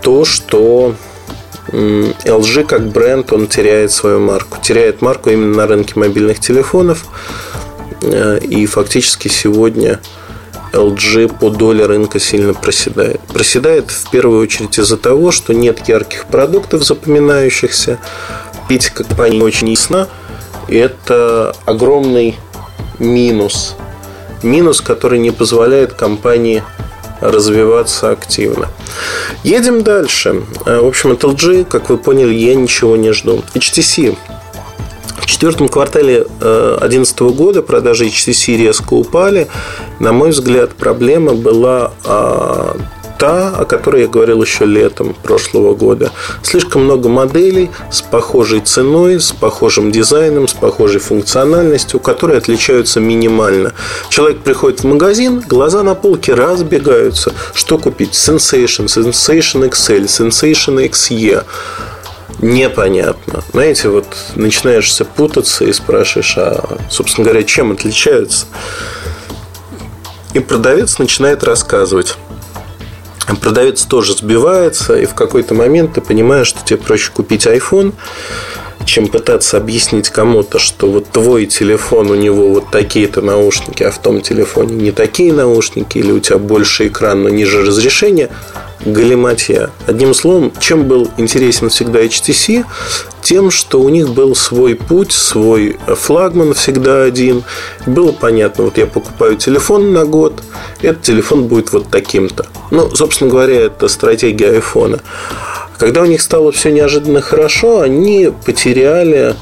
[0.01, 0.95] то, что
[1.71, 4.57] LG как бренд, он теряет свою марку.
[4.61, 7.05] Теряет марку именно на рынке мобильных телефонов.
[8.01, 9.99] Э, и фактически сегодня
[10.73, 13.19] LG по доле рынка сильно проседает.
[13.21, 17.99] Проседает в первую очередь из-за того, что нет ярких продуктов запоминающихся.
[18.67, 20.07] Пить компания очень ясна.
[20.67, 22.37] Это огромный
[22.99, 23.75] минус.
[24.43, 26.63] Минус, который не позволяет компании
[27.21, 28.67] развиваться активно.
[29.43, 30.43] Едем дальше.
[30.65, 33.43] Э, в общем, от LG, как вы поняли, я ничего не жду.
[33.53, 34.17] HTC.
[35.17, 39.47] В четвертом квартале 2011 года продажи HTC резко упали.
[39.99, 42.75] На мой взгляд, проблема была а,
[43.21, 46.09] та, о которой я говорил еще летом прошлого года.
[46.41, 53.73] Слишком много моделей с похожей ценой, с похожим дизайном, с похожей функциональностью, которые отличаются минимально.
[54.09, 57.31] Человек приходит в магазин, глаза на полке разбегаются.
[57.53, 58.13] Что купить?
[58.13, 61.43] Sensation, Sensation XL, Sensation XE
[62.39, 63.43] непонятно.
[63.51, 68.47] Знаете, вот начинаешься путаться и спрашиваешь, а, собственно говоря, чем отличаются?
[70.33, 72.17] И продавец начинает рассказывать
[73.25, 77.93] продавец тоже сбивается, и в какой-то момент ты понимаешь, что тебе проще купить iPhone,
[78.85, 83.99] чем пытаться объяснить кому-то, что вот твой телефон, у него вот такие-то наушники, а в
[83.99, 88.29] том телефоне не такие наушники, или у тебя больше экран, но ниже разрешения–
[88.85, 89.69] галиматья.
[89.87, 92.65] Одним словом, чем был интересен всегда HTC?
[93.21, 97.43] Тем, что у них был свой путь, свой флагман всегда один.
[97.85, 100.41] Было понятно, вот я покупаю телефон на год,
[100.81, 102.47] этот телефон будет вот таким-то.
[102.71, 104.99] Ну, собственно говоря, это стратегия айфона.
[105.77, 109.35] Когда у них стало все неожиданно хорошо, они потеряли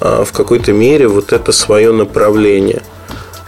[0.00, 2.82] а, в какой-то мере вот это свое направление.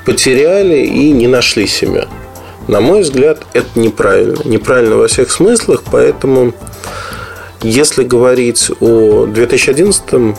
[0.07, 2.09] Потеряли и не нашли себя.
[2.69, 4.39] На мой взгляд, это неправильно.
[4.45, 6.55] Неправильно во всех смыслах, поэтому
[7.63, 10.37] если говорить о 2011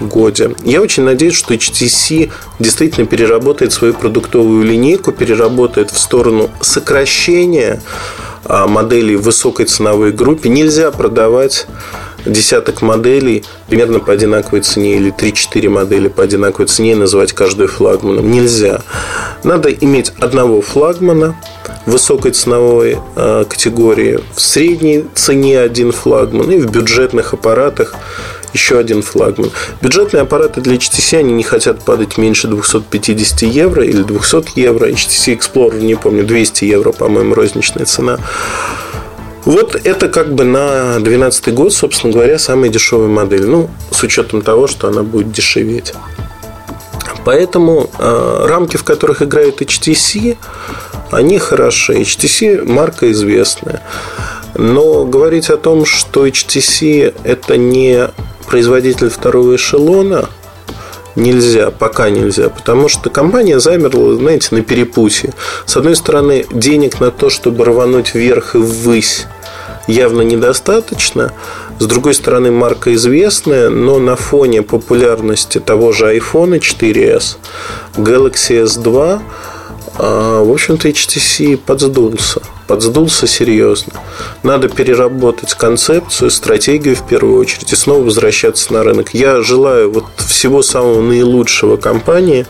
[0.00, 0.54] годе.
[0.64, 7.82] Я очень надеюсь, что HTC действительно переработает свою продуктовую линейку, переработает в сторону сокращения
[8.44, 10.48] а, моделей в высокой ценовой группе.
[10.48, 11.66] Нельзя продавать
[12.24, 17.68] десяток моделей примерно по одинаковой цене или 3-4 модели по одинаковой цене и называть каждую
[17.68, 18.30] флагманом.
[18.30, 18.82] Нельзя.
[19.44, 21.36] Надо иметь одного флагмана
[21.86, 27.94] высокой ценовой э, категории, в средней цене один флагман и в бюджетных аппаратах
[28.52, 29.50] еще один флагман.
[29.80, 34.88] Бюджетные аппараты для HTC они не хотят падать меньше 250 евро или 200 евро.
[34.88, 38.18] HTC Explorer, не помню, 200 евро, по-моему, розничная цена.
[39.44, 43.46] Вот это как бы на 2012 год, собственно говоря, самая дешевая модель.
[43.46, 45.94] Ну, с учетом того, что она будет дешеветь.
[47.24, 50.36] Поэтому э, рамки, в которых играет HTC,
[51.10, 51.94] они хороши.
[51.94, 53.82] HTC марка известная.
[54.54, 58.08] Но говорить о том, что HTC это не
[58.48, 60.28] производитель второго эшелона,
[61.16, 65.32] нельзя, пока нельзя, потому что компания замерла, знаете, на перепутье.
[65.66, 69.26] С одной стороны, денег на то, чтобы рвануть вверх и ввысь,
[69.86, 71.32] явно недостаточно.
[71.78, 77.36] С другой стороны, марка известная, но на фоне популярности того же iPhone 4s,
[77.96, 79.20] Galaxy S2,
[79.98, 82.40] а, в общем-то, HTC подсдулся.
[82.68, 83.94] Подсдулся серьезно.
[84.42, 89.12] Надо переработать концепцию, стратегию в первую очередь и снова возвращаться на рынок.
[89.12, 92.46] Я желаю вот всего самого наилучшего компании,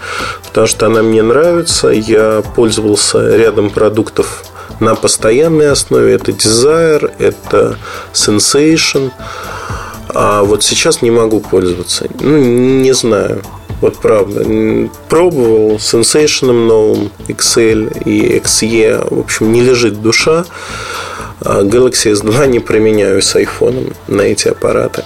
[0.47, 1.89] потому что она мне нравится.
[1.89, 4.45] Я пользовался рядом продуктов
[4.81, 6.13] на постоянной основе.
[6.15, 7.79] Это Desire, это
[8.13, 9.11] Sensation.
[10.09, 12.09] А вот сейчас не могу пользоваться.
[12.21, 13.43] Ну, не знаю.
[13.81, 14.45] Вот правда.
[15.09, 19.15] Пробовал с Sensation новым, XL и XE.
[19.15, 20.45] В общем, не лежит душа.
[21.41, 25.05] А Galaxy S2 не применяю с iPhone на эти аппараты.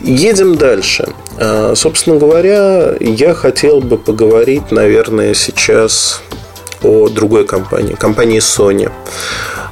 [0.00, 1.08] Едем дальше.
[1.38, 6.22] А, собственно говоря, я хотел бы поговорить, наверное, сейчас
[6.82, 8.90] о другой компании, компании Sony.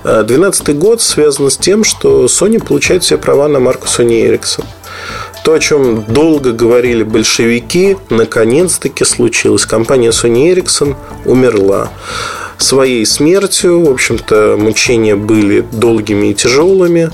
[0.03, 4.65] 2012 год связан с тем, что Sony получает все права на марку Sony Ericsson.
[5.49, 9.65] То, о чем долго говорили большевики, наконец-таки случилось.
[9.65, 11.91] Компания Sony Ericsson умерла.
[12.59, 13.83] своей смертью.
[13.83, 17.11] В общем-то, мучения были долгими и тяжелыми.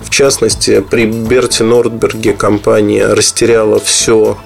[0.00, 4.36] В частности, при Берте Нордберге компания растеряла все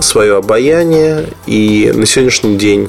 [0.00, 2.88] свое обаяние, и на сегодняшний день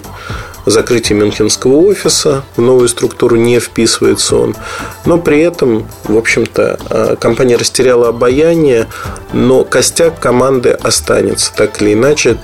[0.67, 4.55] закрытие Мюнхенского офиса, в новую структуру не вписывается он.
[5.05, 8.87] Но при этом, в общем-то, э, компания растеряла обаяние,
[9.33, 12.37] но костяк команды останется, так или иначе,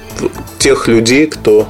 [0.57, 1.67] тех людей, кто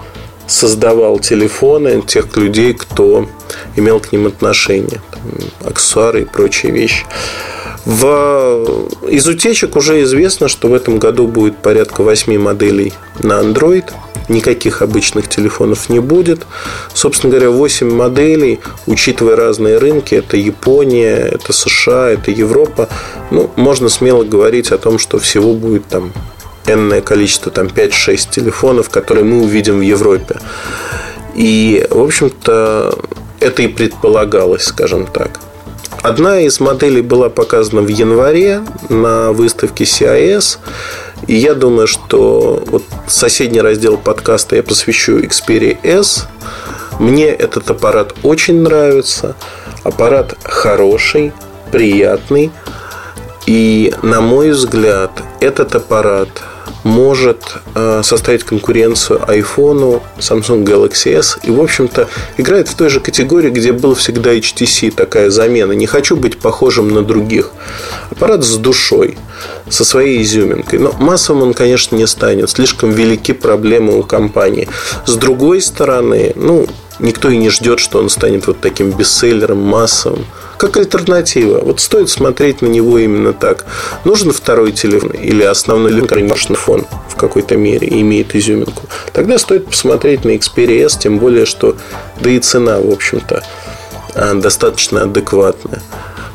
[0.47, 3.27] создавал телефоны, тех людей, кто
[3.75, 5.01] имел к ним отношение,
[5.65, 7.05] аксессуары и прочие вещи.
[7.85, 8.89] В...
[9.09, 13.91] Из утечек уже известно, что в этом году будет порядка 8 моделей на Android.
[14.29, 16.45] Никаких обычных телефонов не будет.
[16.93, 22.89] Собственно говоря, 8 моделей, учитывая разные рынки, это Япония, это США, это Европа.
[23.31, 26.13] Ну, можно смело говорить о том, что всего будет там
[26.65, 30.39] энное количество, там 5-6 телефонов, которые мы увидим в Европе.
[31.35, 32.97] И, в общем-то,
[33.39, 35.39] это и предполагалось, скажем так.
[36.01, 40.57] Одна из моделей была показана в январе на выставке CIS.
[41.27, 46.27] И я думаю, что вот соседний раздел подкаста я посвящу Xperia S.
[46.99, 49.35] Мне этот аппарат очень нравится.
[49.83, 51.31] Аппарат хороший,
[51.71, 52.51] приятный.
[53.45, 56.29] И, на мой взгляд, этот аппарат
[56.83, 62.99] может э, составить конкуренцию iPhone, Samsung Galaxy S и, в общем-то, играет в той же
[62.99, 65.71] категории, где был всегда HTC, такая замена.
[65.71, 67.51] Не хочу быть похожим на других.
[68.11, 69.17] Аппарат с душой,
[69.69, 70.79] со своей изюминкой.
[70.79, 72.49] Но массовым он, конечно, не станет.
[72.49, 74.67] Слишком велики проблемы у компании.
[75.05, 76.67] С другой стороны, ну,
[76.99, 80.25] никто и не ждет, что он станет вот таким бестселлером массовым
[80.63, 81.59] как альтернатива.
[81.59, 83.65] Вот стоит смотреть на него именно так.
[84.05, 88.83] Нужен второй телефон или основной линкорничный фон в какой-то мере и имеет изюминку.
[89.11, 91.75] Тогда стоит посмотреть на Xperia S, тем более, что
[92.21, 93.43] да и цена, в общем-то,
[94.15, 95.81] а, достаточно адекватная.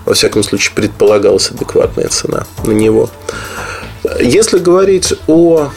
[0.04, 3.08] Во всяком случае, предполагалась адекватная цена на него.
[4.20, 5.70] Если говорить о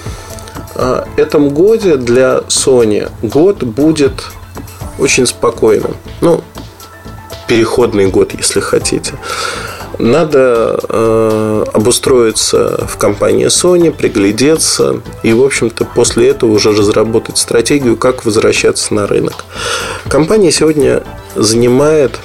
[0.75, 4.23] а, этом годе для Sony, год будет
[4.99, 5.95] очень спокойным.
[6.19, 6.43] Ну,
[7.51, 9.15] переходный год, если хотите.
[9.99, 17.97] Надо э, обустроиться в компании Sony, приглядеться и, в общем-то, после этого уже разработать стратегию,
[17.97, 19.43] как возвращаться на рынок.
[20.07, 21.03] Компания сегодня
[21.35, 22.21] занимает,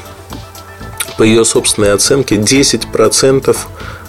[1.19, 3.57] по ее собственной оценке, 10%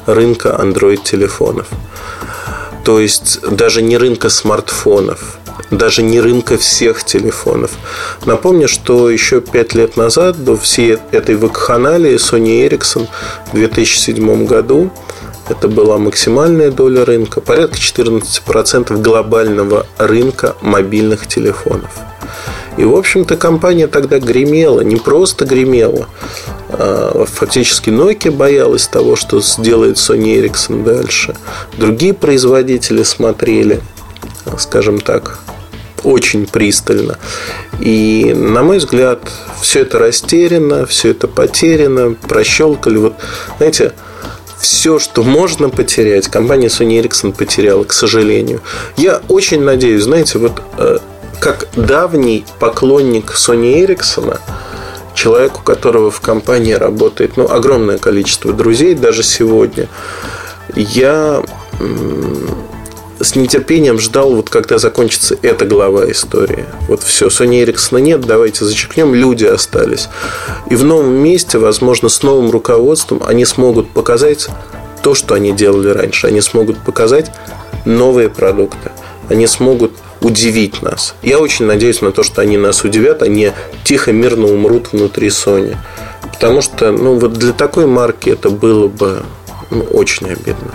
[0.06, 1.66] рынка Android-телефонов.
[2.88, 5.40] То есть даже не рынка смартфонов
[5.72, 7.72] даже не рынка всех телефонов.
[8.26, 13.10] Напомню, что еще пять лет назад, до всей этой вакханалии, Sony Ericsson
[13.52, 14.90] в 2007 году
[15.50, 21.92] это была максимальная доля рынка, порядка 14% глобального рынка мобильных телефонов.
[22.78, 26.08] И, в общем-то, компания тогда гремела, не просто гремела.
[26.70, 31.36] А фактически Nokia боялась того, что сделает Sony Ericsson дальше.
[31.78, 33.82] Другие производители смотрели,
[34.58, 35.40] скажем так,
[36.04, 37.18] очень пристально.
[37.80, 39.20] И, на мой взгляд,
[39.62, 42.98] все это растеряно, все это потеряно, прощелкали.
[42.98, 43.16] Вот,
[43.58, 43.94] знаете,
[44.60, 48.62] все, что можно потерять, компания Sony Ericsson потеряла, к сожалению.
[48.96, 50.98] Я очень надеюсь, знаете, вот э,
[51.40, 54.40] как давний поклонник Sony Ericsson,
[55.18, 59.90] человек, у которого в компании работает ну, огромное количество друзей, даже сегодня,
[60.76, 61.44] я
[63.20, 66.66] с нетерпением ждал, вот когда закончится эта глава истории.
[66.88, 70.08] Вот все, Sony Ericsson нет, давайте зачеркнем, люди остались.
[70.70, 74.48] И в новом месте, возможно, с новым руководством они смогут показать
[75.02, 76.28] то, что они делали раньше.
[76.28, 77.32] Они смогут показать
[77.86, 78.92] новые продукты.
[79.30, 81.16] Они смогут удивить нас.
[81.22, 83.52] Я очень надеюсь на то, что они нас удивят, они
[83.84, 85.76] тихо, мирно умрут внутри Sony.
[86.34, 89.24] Потому что, ну, вот для такой марки это было бы
[89.72, 90.72] ну, очень обидно.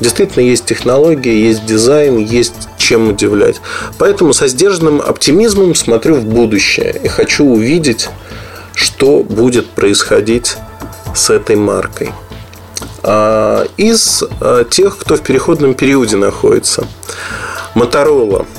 [0.00, 3.60] Действительно, есть технологии, есть дизайн, есть чем удивлять.
[3.98, 8.08] Поэтому со сдержанным оптимизмом смотрю в будущее и хочу увидеть,
[8.74, 10.56] что будет происходить
[11.14, 12.10] с этой маркой.
[13.02, 16.86] А, из а, тех, кто в переходном периоде находится.
[17.74, 18.46] Моторола–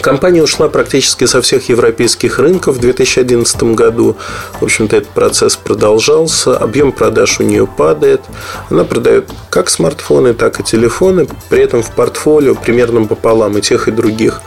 [0.00, 4.16] Компания ушла практически со всех европейских рынков в 2011 году.
[4.60, 6.56] В общем-то, этот процесс продолжался.
[6.56, 8.22] Объем продаж у нее падает.
[8.70, 11.26] Она продает как смартфоны, так и телефоны.
[11.50, 14.40] При этом в портфолио примерно пополам и тех, и других.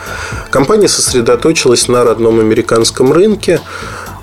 [0.50, 3.60] Компания сосредоточилась на родном американском рынке.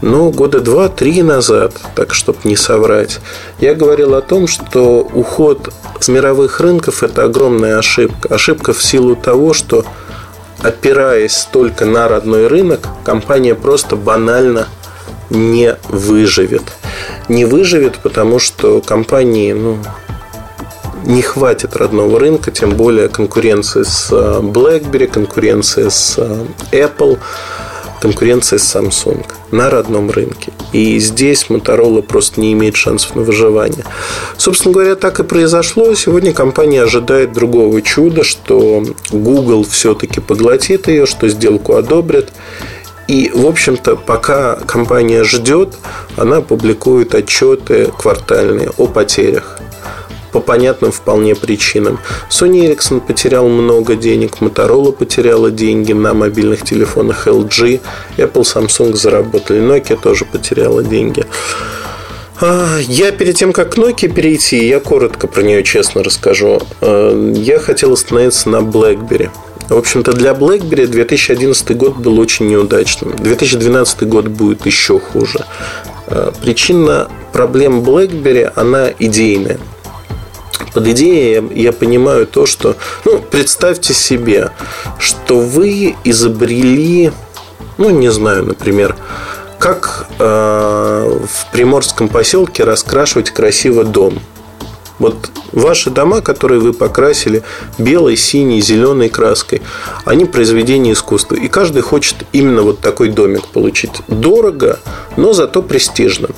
[0.00, 3.20] Но года два-три назад, так чтобы не соврать,
[3.60, 8.34] я говорил о том, что уход с мировых рынков– это огромная ошибка.
[8.34, 9.84] Ошибка в силу того, что
[10.62, 14.68] опираясь только на родной рынок, компания просто банально
[15.30, 16.62] не выживет.
[17.28, 19.78] Не выживет, потому что компании ну,
[21.04, 27.18] не хватит родного рынка, тем более конкуренции с э, BlackBerry, конкуренция с э, Apple,
[28.00, 30.52] конкуренция с Samsung на родном рынке.
[30.72, 33.84] И здесь Motorola просто не имеет шансов на выживание.
[34.36, 35.94] Собственно говоря, так и произошло.
[35.94, 42.32] Сегодня компания ожидает другого чуда, что Google все-таки поглотит ее, что сделку одобрят.
[43.08, 45.74] И, в общем-то, пока компания ждет,
[46.16, 49.61] она публикует отчеты квартальные о потерях
[50.32, 51.98] по понятным вполне причинам.
[52.30, 57.80] Sony Ericsson потерял много денег, Motorola потеряла деньги на мобильных телефонах LG,
[58.16, 61.24] Apple, Samsung заработали, Nokia тоже потеряла деньги.
[62.40, 66.60] А, я перед тем, как к Nokia перейти, я коротко про нее честно расскажу.
[66.80, 69.30] А, я хотел остановиться на BlackBerry.
[69.68, 73.14] В общем-то, для BlackBerry 2011 год был очень неудачным.
[73.16, 75.44] 2012 год будет еще хуже.
[76.08, 79.58] А, причина проблем BlackBerry, она идейная.
[80.72, 84.50] Под идеей я понимаю то, что, ну, представьте себе,
[84.98, 87.12] что вы изобрели,
[87.78, 88.96] ну, не знаю, например,
[89.58, 94.18] как э, в приморском поселке раскрашивать красиво дом.
[94.98, 97.42] Вот ваши дома, которые вы покрасили
[97.78, 99.62] белой, синей, зеленой краской,
[100.04, 101.34] они произведение искусства.
[101.34, 103.92] И каждый хочет именно вот такой домик получить.
[104.08, 104.78] Дорого,
[105.16, 106.28] но зато престижно.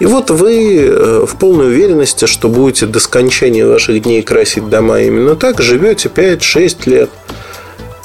[0.00, 5.02] И вот вы э, в полной уверенности, что будете до скончания ваших дней красить дома
[5.02, 7.10] именно так, живете 5-6 лет.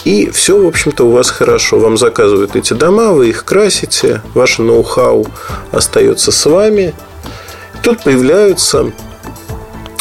[0.03, 1.79] И все, в общем-то, у вас хорошо.
[1.79, 5.25] Вам заказывают эти дома, вы их красите, ваше ноу-хау
[5.71, 6.93] остается с вами.
[7.81, 8.91] Тут появляются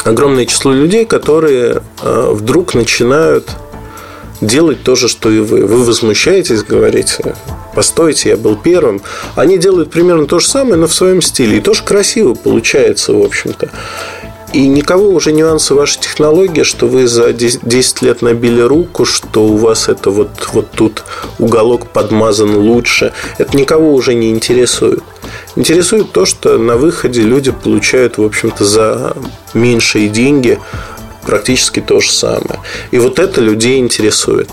[0.05, 3.49] огромное число людей, которые э, вдруг начинают
[4.41, 5.65] делать то же, что и вы.
[5.65, 7.37] Вы возмущаетесь, говорите,
[7.75, 9.03] постойте, я был первым.
[9.35, 11.59] Они делают примерно то же самое, но в своем стиле.
[11.59, 13.71] И тоже красиво получается, в общем-то.
[14.55, 19.57] И никого уже нюансы вашей технологии, что вы за 10 лет набили руку, что у
[19.57, 21.03] вас это вот, вот тут
[21.41, 23.13] уголок подмазан лучше.
[23.39, 25.03] Это никого уже не интересует.
[25.57, 29.17] Интересует то, что на выходе люди получают, в общем-то, за
[29.55, 30.61] меньшие деньги
[31.27, 32.61] практически то же самое.
[32.93, 34.49] И вот это людей интересует.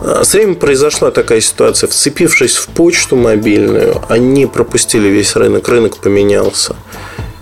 [0.00, 1.88] А, с временем произошла такая ситуация.
[1.88, 6.76] Вцепившись в почту мобильную, они пропустили весь рынок, рынок поменялся.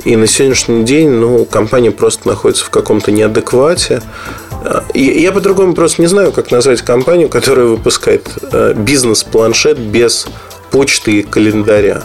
[0.05, 4.03] И на сегодняшний день ну, компания просто находится в каком-то неадеквате.
[4.51, 10.27] А, я по-другому просто не знаю, как назвать компанию, которая выпускает а, бизнес-планшет без
[10.71, 12.03] почты и календаря.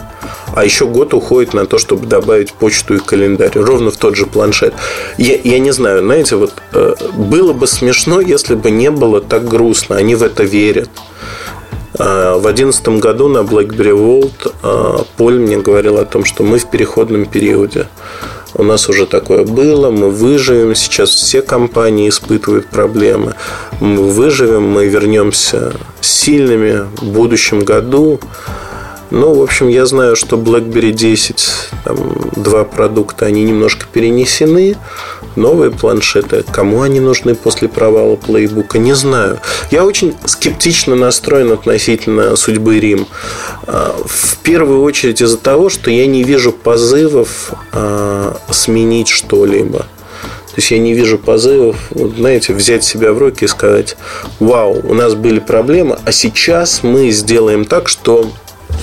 [0.54, 3.52] А еще год уходит на то, чтобы добавить почту и календарь.
[3.54, 4.74] Ровно в тот же планшет.
[5.18, 9.48] Я, я не знаю, знаете, вот э, было бы смешно, если бы не было так
[9.48, 9.96] грустно.
[9.96, 10.90] Они в это верят.
[11.98, 16.58] Э, в одиннадцатом году на BlackBerry World э, Поль мне говорил о том, что мы
[16.58, 17.88] в переходном периоде.
[18.54, 20.74] У нас уже такое было, мы выживем.
[20.74, 23.34] Сейчас все компании испытывают проблемы.
[23.80, 28.20] Мы выживем, мы вернемся сильными в будущем году.
[29.14, 31.48] Ну, в общем, я знаю, что BlackBerry 10,
[31.84, 31.98] там,
[32.34, 34.74] два продукта, они немножко перенесены.
[35.36, 39.38] Новые планшеты, кому они нужны после провала плейбука, не знаю.
[39.70, 43.06] Я очень скептично настроен относительно судьбы Рим.
[43.66, 49.80] А, в первую очередь из-за того, что я не вижу позывов а, сменить что-либо.
[49.80, 53.96] То есть я не вижу позывов, знаете, взять себя в руки и сказать,
[54.38, 58.30] вау, у нас были проблемы, а сейчас мы сделаем так, что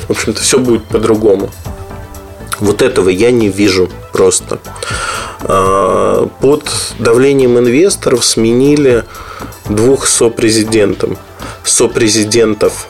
[0.09, 1.49] в общем-то, все будет по-другому.
[2.59, 4.59] Вот этого я не вижу просто.
[5.43, 9.05] А, под давлением инвесторов сменили
[9.69, 11.17] двух сопрезидентов.
[11.63, 12.87] Сопрезидентов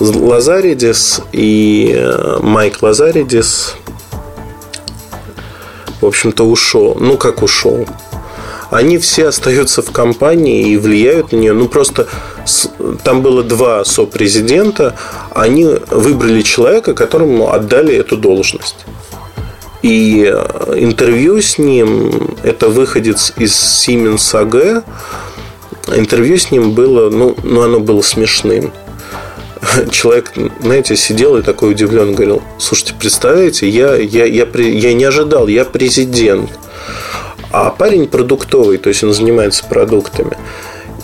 [0.00, 3.76] Лазаридис и э, Майк Лазаридис
[6.00, 6.96] в общем-то, ушел.
[6.98, 7.86] Ну, как ушел?
[8.70, 11.52] Они все остаются в компании и влияют на нее.
[11.52, 12.06] Ну, просто
[13.04, 14.96] там было два сопрезидента,
[15.34, 18.76] они выбрали человека, которому отдали эту должность.
[19.82, 24.82] И э, интервью с ним, это выходец из Siemens AG,
[25.94, 28.72] интервью с ним было, ну, ну оно было смешным.
[29.90, 35.46] Человек, знаете, сидел и такой удивлен, говорил, слушайте, представляете, я, я, я, я не ожидал,
[35.46, 36.50] я президент–
[37.58, 40.36] а парень продуктовый, то есть он занимается продуктами.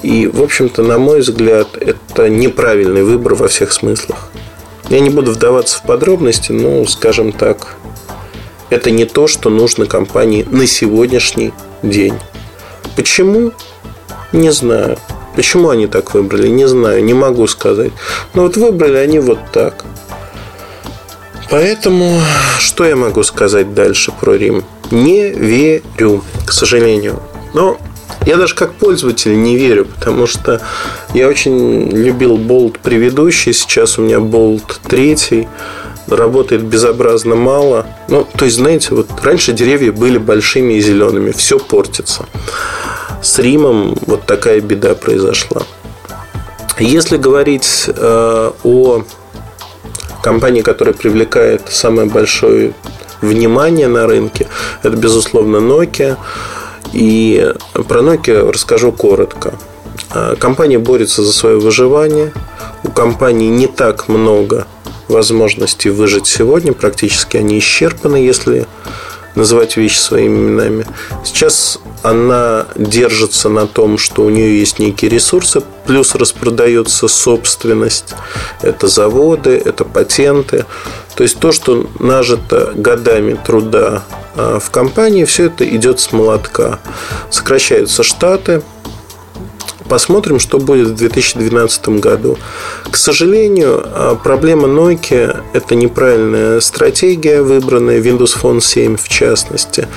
[0.03, 4.29] И, в общем-то, на мой взгляд, это неправильный выбор во всех смыслах.
[4.91, 7.77] Я не буду вдаваться в подробности, но, скажем так,
[8.69, 12.19] это не то, что нужно компании на сегодняшний день.
[12.97, 13.53] Почему?
[14.33, 14.99] Не знаю.
[15.35, 17.93] Почему они так выбрали, не знаю, не могу сказать.
[18.35, 19.87] Но вот выбрали они вот так.
[21.51, 22.21] Поэтому
[22.59, 24.67] что я могу сказать дальше про Рим?
[24.93, 27.21] Не верю, к сожалению.
[27.55, 27.79] Но
[28.27, 30.61] я даже как пользователь не верю, потому что
[31.15, 35.49] я очень любил болт предыдущий, сейчас у меня болт третий,
[36.07, 37.87] работает безобразно мало.
[38.09, 42.27] Ну, то есть, знаете, вот раньше деревья были большими и зелеными, все портится.
[43.23, 45.63] С Римом вот такая беда произошла.
[46.79, 49.05] Если говорить э, о
[50.23, 52.75] компании, которая привлекает самое большое
[53.23, 54.49] внимание на рынке,
[54.83, 56.19] это, безусловно, Nokia.
[56.93, 57.55] И
[57.89, 59.55] про Nokia расскажу коротко.
[60.11, 62.33] А, компания борется за свое выживание.
[62.83, 64.67] У компании не так много
[65.09, 66.73] возможностей выжить сегодня.
[66.73, 68.67] Практически они исчерпаны, если
[69.35, 70.87] называть вещи своими именами.
[71.25, 78.15] Сейчас она держится на том, что у нее есть некие ресурсы, плюс распродается собственность.
[78.61, 80.67] Это заводы, это патенты.
[81.15, 84.03] То есть то, что нажито годами труда
[84.35, 86.79] а, в компании, все это идет с молотка.
[87.31, 88.63] Сокращаются штаты,
[89.93, 92.39] Посмотрим, что будет в 2012 году.
[92.91, 99.89] К сожалению, а, проблема Nokia– это неправильная стратегия, выбранная Windows Phone 7 в частности.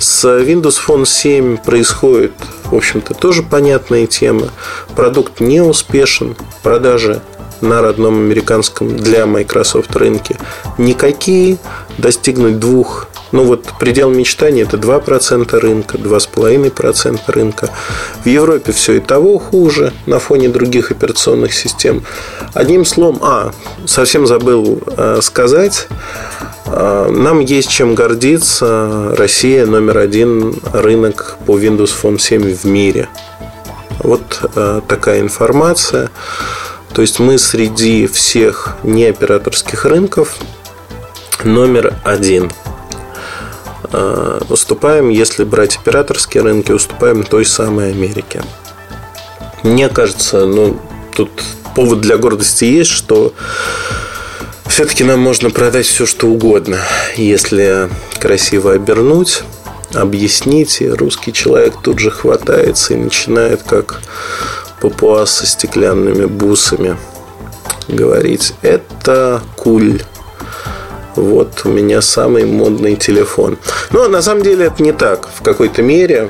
[0.00, 2.32] С Windows Phone 7 происходит,
[2.64, 4.48] в общем-то, тоже понятная тема.
[4.96, 6.34] Продукт не успешен,
[6.64, 7.22] продажи
[7.60, 10.36] на родном американском для Microsoft рынке
[10.76, 11.58] никакие.
[11.98, 13.06] Достигнуть двух
[13.36, 17.68] ну вот предел мечтаний это 2% рынка, 2,5% рынка.
[18.24, 22.02] В Европе все и того хуже на фоне других операционных систем.
[22.54, 23.52] Одним словом, а,
[23.84, 25.86] совсем забыл э, сказать,
[26.64, 29.14] э, нам есть чем гордиться.
[29.18, 33.10] Россия номер один рынок по Windows Phone 7 в мире.
[33.98, 36.08] Вот э, такая информация.
[36.94, 40.36] То есть мы среди всех неоператорских рынков
[41.44, 42.50] номер один–
[44.48, 48.42] уступаем, если брать операторские рынки, уступаем той самой Америке.
[49.62, 50.78] Мне кажется, ну,
[51.14, 51.30] тут
[51.74, 53.34] повод для гордости есть, что
[54.66, 56.78] все-таки нам можно продать все, что угодно,
[57.16, 57.88] если
[58.20, 59.42] красиво обернуть,
[59.94, 64.00] объяснить, и русский человек тут же хватается и начинает, как
[64.80, 66.96] папуас со стеклянными бусами,
[67.88, 70.02] говорить «это куль»
[71.16, 73.58] вот у меня самый модный телефон.
[73.90, 76.28] Но на самом деле это не так в какой-то мере.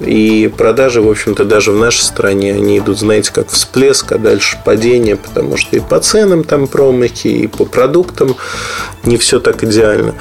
[0.00, 4.58] И продажи, в общем-то, даже в нашей стране, они идут, знаете, как всплеск, а дальше
[4.64, 8.36] падение, потому что и по ценам там промахи, и по продуктам
[9.04, 10.14] не все так идеально.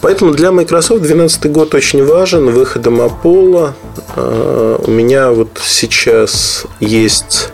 [0.00, 2.50] Поэтому для Microsoft 2012 год очень важен.
[2.50, 3.72] Выходом Apollo
[4.16, 7.50] а, у меня вот сейчас есть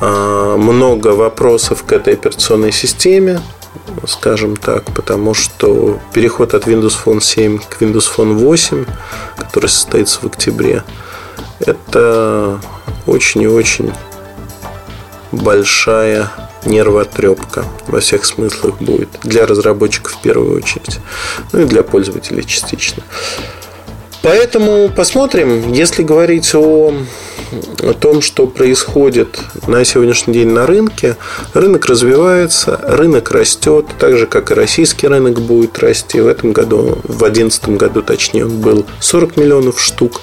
[0.00, 3.40] а, много вопросов к этой операционной системе
[4.06, 8.84] скажем так, потому что переход от Windows Phone 7 к Windows Phone 8,
[9.36, 10.84] который состоится в октябре,
[11.60, 12.60] это
[13.06, 13.92] очень и очень
[15.32, 16.30] большая
[16.64, 19.08] нервотрепка во всех смыслах будет.
[19.22, 21.00] Для разработчиков в первую очередь.
[21.52, 23.02] Ну и для пользователей частично.
[24.22, 26.94] Поэтому посмотрим, если говорить о
[27.82, 31.16] о том, что происходит на сегодняшний день на рынке.
[31.54, 36.20] Рынок развивается, рынок растет, так же, как и российский рынок будет расти.
[36.20, 40.22] В этом году, в 2011 году, точнее, он был 40 миллионов штук.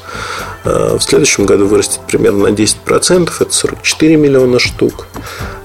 [0.64, 5.08] А в следующем году вырастет примерно на 10%, это 44 миллиона штук.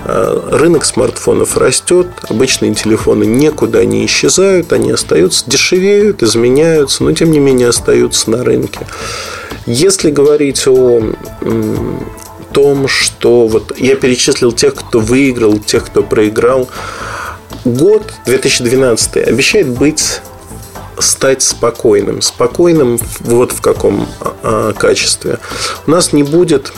[0.04, 7.30] А рынок смартфонов растет, обычные телефоны никуда не исчезают, они остаются, дешевеют, изменяются, но тем
[7.30, 8.86] не менее остаются на рынке.
[9.66, 11.02] Если говорить о
[12.52, 16.68] том, что вот я перечислил тех, кто выиграл, тех, кто проиграл,
[17.64, 20.20] год 2012 обещает быть
[20.98, 22.22] стать спокойным.
[22.22, 24.08] Спокойным вот в каком
[24.42, 25.38] а, качестве.
[25.86, 26.72] У нас не будет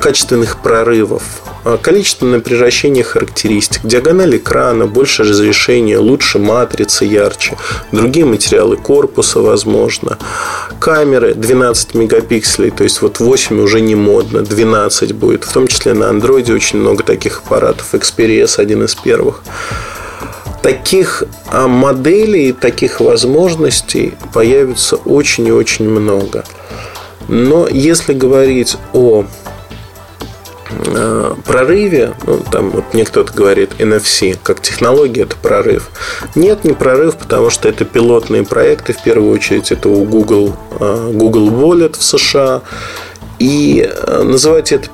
[0.00, 1.22] качественных прорывов.
[1.64, 7.56] А, количественное превращение характеристик, диагональ экрана, больше разрешения, лучше матрица, ярче,
[7.92, 10.18] другие материалы корпуса, возможно.
[10.78, 15.44] Камеры 12 мегапикселей, то есть вот 8 уже не модно, 12 будет.
[15.44, 17.94] В том числе на андроиде очень много таких аппаратов.
[17.94, 19.42] Xperia один из первых.
[20.64, 26.44] Таких а, моделей, таких возможностей появится очень и очень много.
[27.28, 29.24] Но если говорить о
[30.86, 35.90] Э, прорыве, ну, там вот мне кто-то говорит NFC, как технология это прорыв.
[36.34, 41.10] Нет, не прорыв, потому что это пилотные проекты, в первую очередь это у Google, э,
[41.12, 42.62] Google Wallet в США,
[43.40, 43.90] И
[44.22, 44.88] называть это,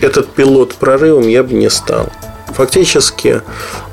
[0.00, 2.08] этот пилот прорывом я бы не стал.
[2.54, 3.42] Фактически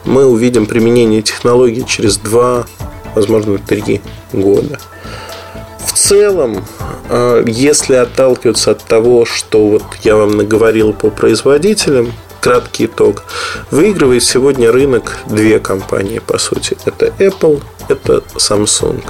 [0.08, 2.66] мы увидим применение технологий через два,
[3.14, 4.02] возможно, три
[4.34, 4.80] года.
[5.86, 6.66] В целом,
[7.10, 13.24] э, если отталкиваться от того, что вот я вам наговорил по производителям, краткий итог.
[13.72, 16.78] Выигрывает сегодня рынок две компании, по сути.
[16.86, 19.04] Это Apple, это Samsung.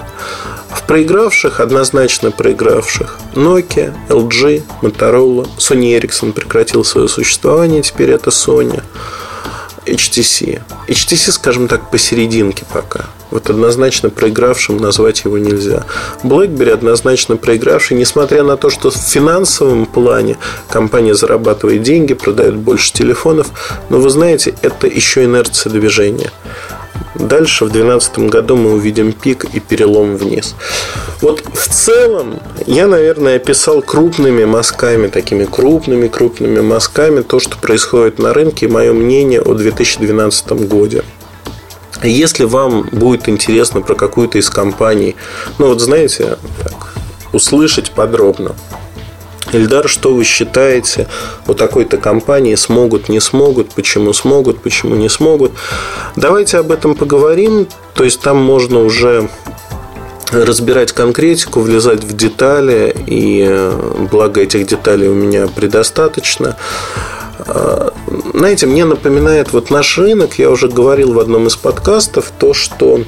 [0.70, 8.82] В проигравших, однозначно проигравших, Nokia, LG, Motorola, Sony Ericsson прекратил свое существование, теперь это Sony.
[9.88, 10.62] HTC.
[10.88, 13.06] HTC, скажем так, посерединке пока.
[13.30, 15.86] Вот однозначно проигравшим назвать его нельзя.
[16.24, 20.38] BlackBerry однозначно проигравший, несмотря на то, что в финансовом плане
[20.70, 23.48] компания зарабатывает деньги, продает больше телефонов,
[23.90, 26.32] но вы знаете, это еще инерция движения.
[27.16, 30.56] Дальше в 2012 году мы увидим пик и перелом вниз.
[31.22, 38.34] Вот в целом я, наверное, описал крупными мазками, такими крупными-крупными мазками то, что происходит на
[38.34, 41.02] рынке и мое мнение о 2012 году.
[42.04, 45.16] Если вам будет интересно про какую-то из компаний,
[45.58, 46.94] ну вот знаете, так,
[47.34, 48.56] услышать подробно,
[49.54, 51.08] Ильдар, что вы считаете
[51.48, 55.54] у такой-то компании смогут, не смогут, почему смогут, почему не смогут?
[56.16, 57.68] Давайте об этом поговорим.
[57.94, 59.30] То есть там можно уже
[60.32, 66.58] разбирать конкретику, влезать в детали, и э, благо этих деталей у меня предостаточно.
[67.40, 67.94] А,
[68.34, 73.02] знаете, мне напоминает вот наш рынок, я уже говорил в одном из подкастов, то, что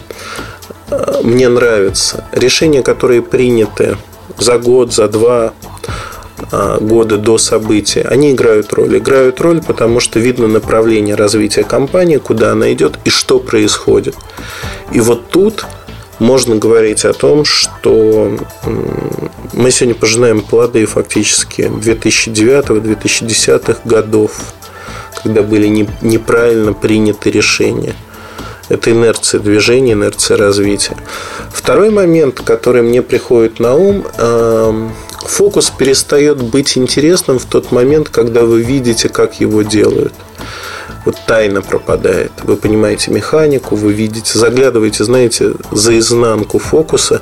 [0.90, 2.24] э, мне нравится.
[2.32, 3.98] Решения, которые приняты
[4.38, 5.54] за год, за два,
[6.52, 8.98] а, года до события, они играют роль.
[8.98, 14.16] Играют роль, потому что видно направление развития компании, куда она идет и что происходит.
[14.92, 15.66] И вот тут
[16.20, 18.38] можно говорить о том, что
[19.54, 24.32] мы сегодня пожинаем плоды фактически 2009-2010 годов,
[25.24, 27.96] когда были неправильно приняты решения.
[28.68, 30.98] Это инерция движения, инерция развития.
[31.52, 34.06] Второй момент, который мне приходит на ум,
[35.26, 40.14] фокус перестает быть интересным в тот момент, когда вы видите, как его делают.
[41.06, 42.32] Вот тайна пропадает.
[42.44, 47.22] Вы понимаете механику, вы видите, заглядываете, знаете, за изнанку фокуса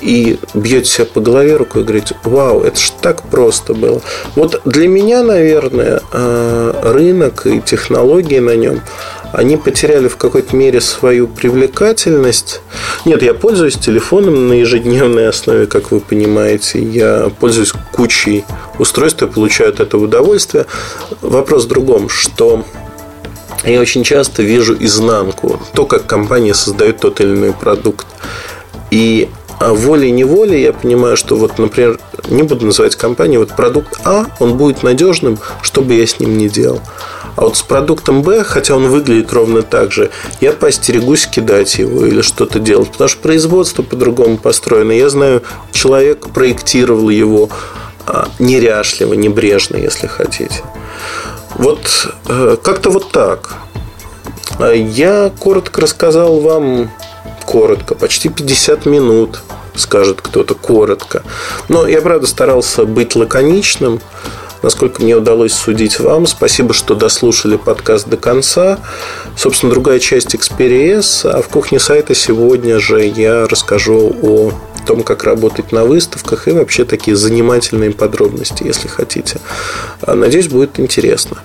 [0.00, 4.02] и бьете себя по голове рукой и говорите, вау, это ж так просто было.
[4.36, 8.80] Вот для меня, наверное, э, рынок и технологии на нем–
[9.34, 12.60] они потеряли в какой-то мере свою привлекательность.
[13.04, 16.82] Нет, я пользуюсь телефоном на ежедневной основе, как вы понимаете.
[16.82, 18.44] Я пользуюсь кучей
[18.78, 20.66] устройств и получаю от этого удовольствие.
[21.20, 22.64] Вопрос в другом, что
[23.64, 28.06] я очень часто вижу изнанку, то, как компания создает тот или иной продукт.
[28.90, 29.28] И
[29.60, 34.82] волей-неволей я понимаю, что вот, например, не буду называть компанию, вот продукт А, он будет
[34.82, 36.80] надежным, что бы я с ним ни делал.
[37.36, 40.10] А вот с продуктом Б, хотя он выглядит ровно так же,
[40.40, 44.92] я постерегусь кидать его или что-то делать, потому что производство по-другому построено.
[44.92, 47.48] Я знаю, человек проектировал его
[48.06, 50.62] а, неряшливо, небрежно, если хотите.
[51.56, 53.54] Вот э, как-то вот так.
[54.58, 56.90] А я коротко рассказал вам,
[57.44, 59.42] коротко, почти 50 минут,
[59.74, 61.22] скажет кто-то коротко.
[61.68, 64.00] Но я, правда, старался быть лаконичным
[64.64, 66.26] насколько мне удалось судить вам.
[66.26, 68.78] Спасибо, что дослушали подкаст до конца.
[69.36, 71.28] Собственно, другая часть Experience.
[71.28, 74.52] А в кухне сайта сегодня же я расскажу о
[74.86, 79.38] том, как работать на выставках и вообще такие занимательные подробности, если хотите.
[80.02, 81.38] А, надеюсь, будет интересно.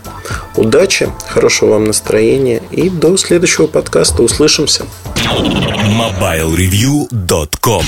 [0.56, 4.24] Удачи, хорошего вам настроения и до следующего подкаста.
[4.24, 4.86] Услышимся.
[5.16, 7.70] MobileReview.com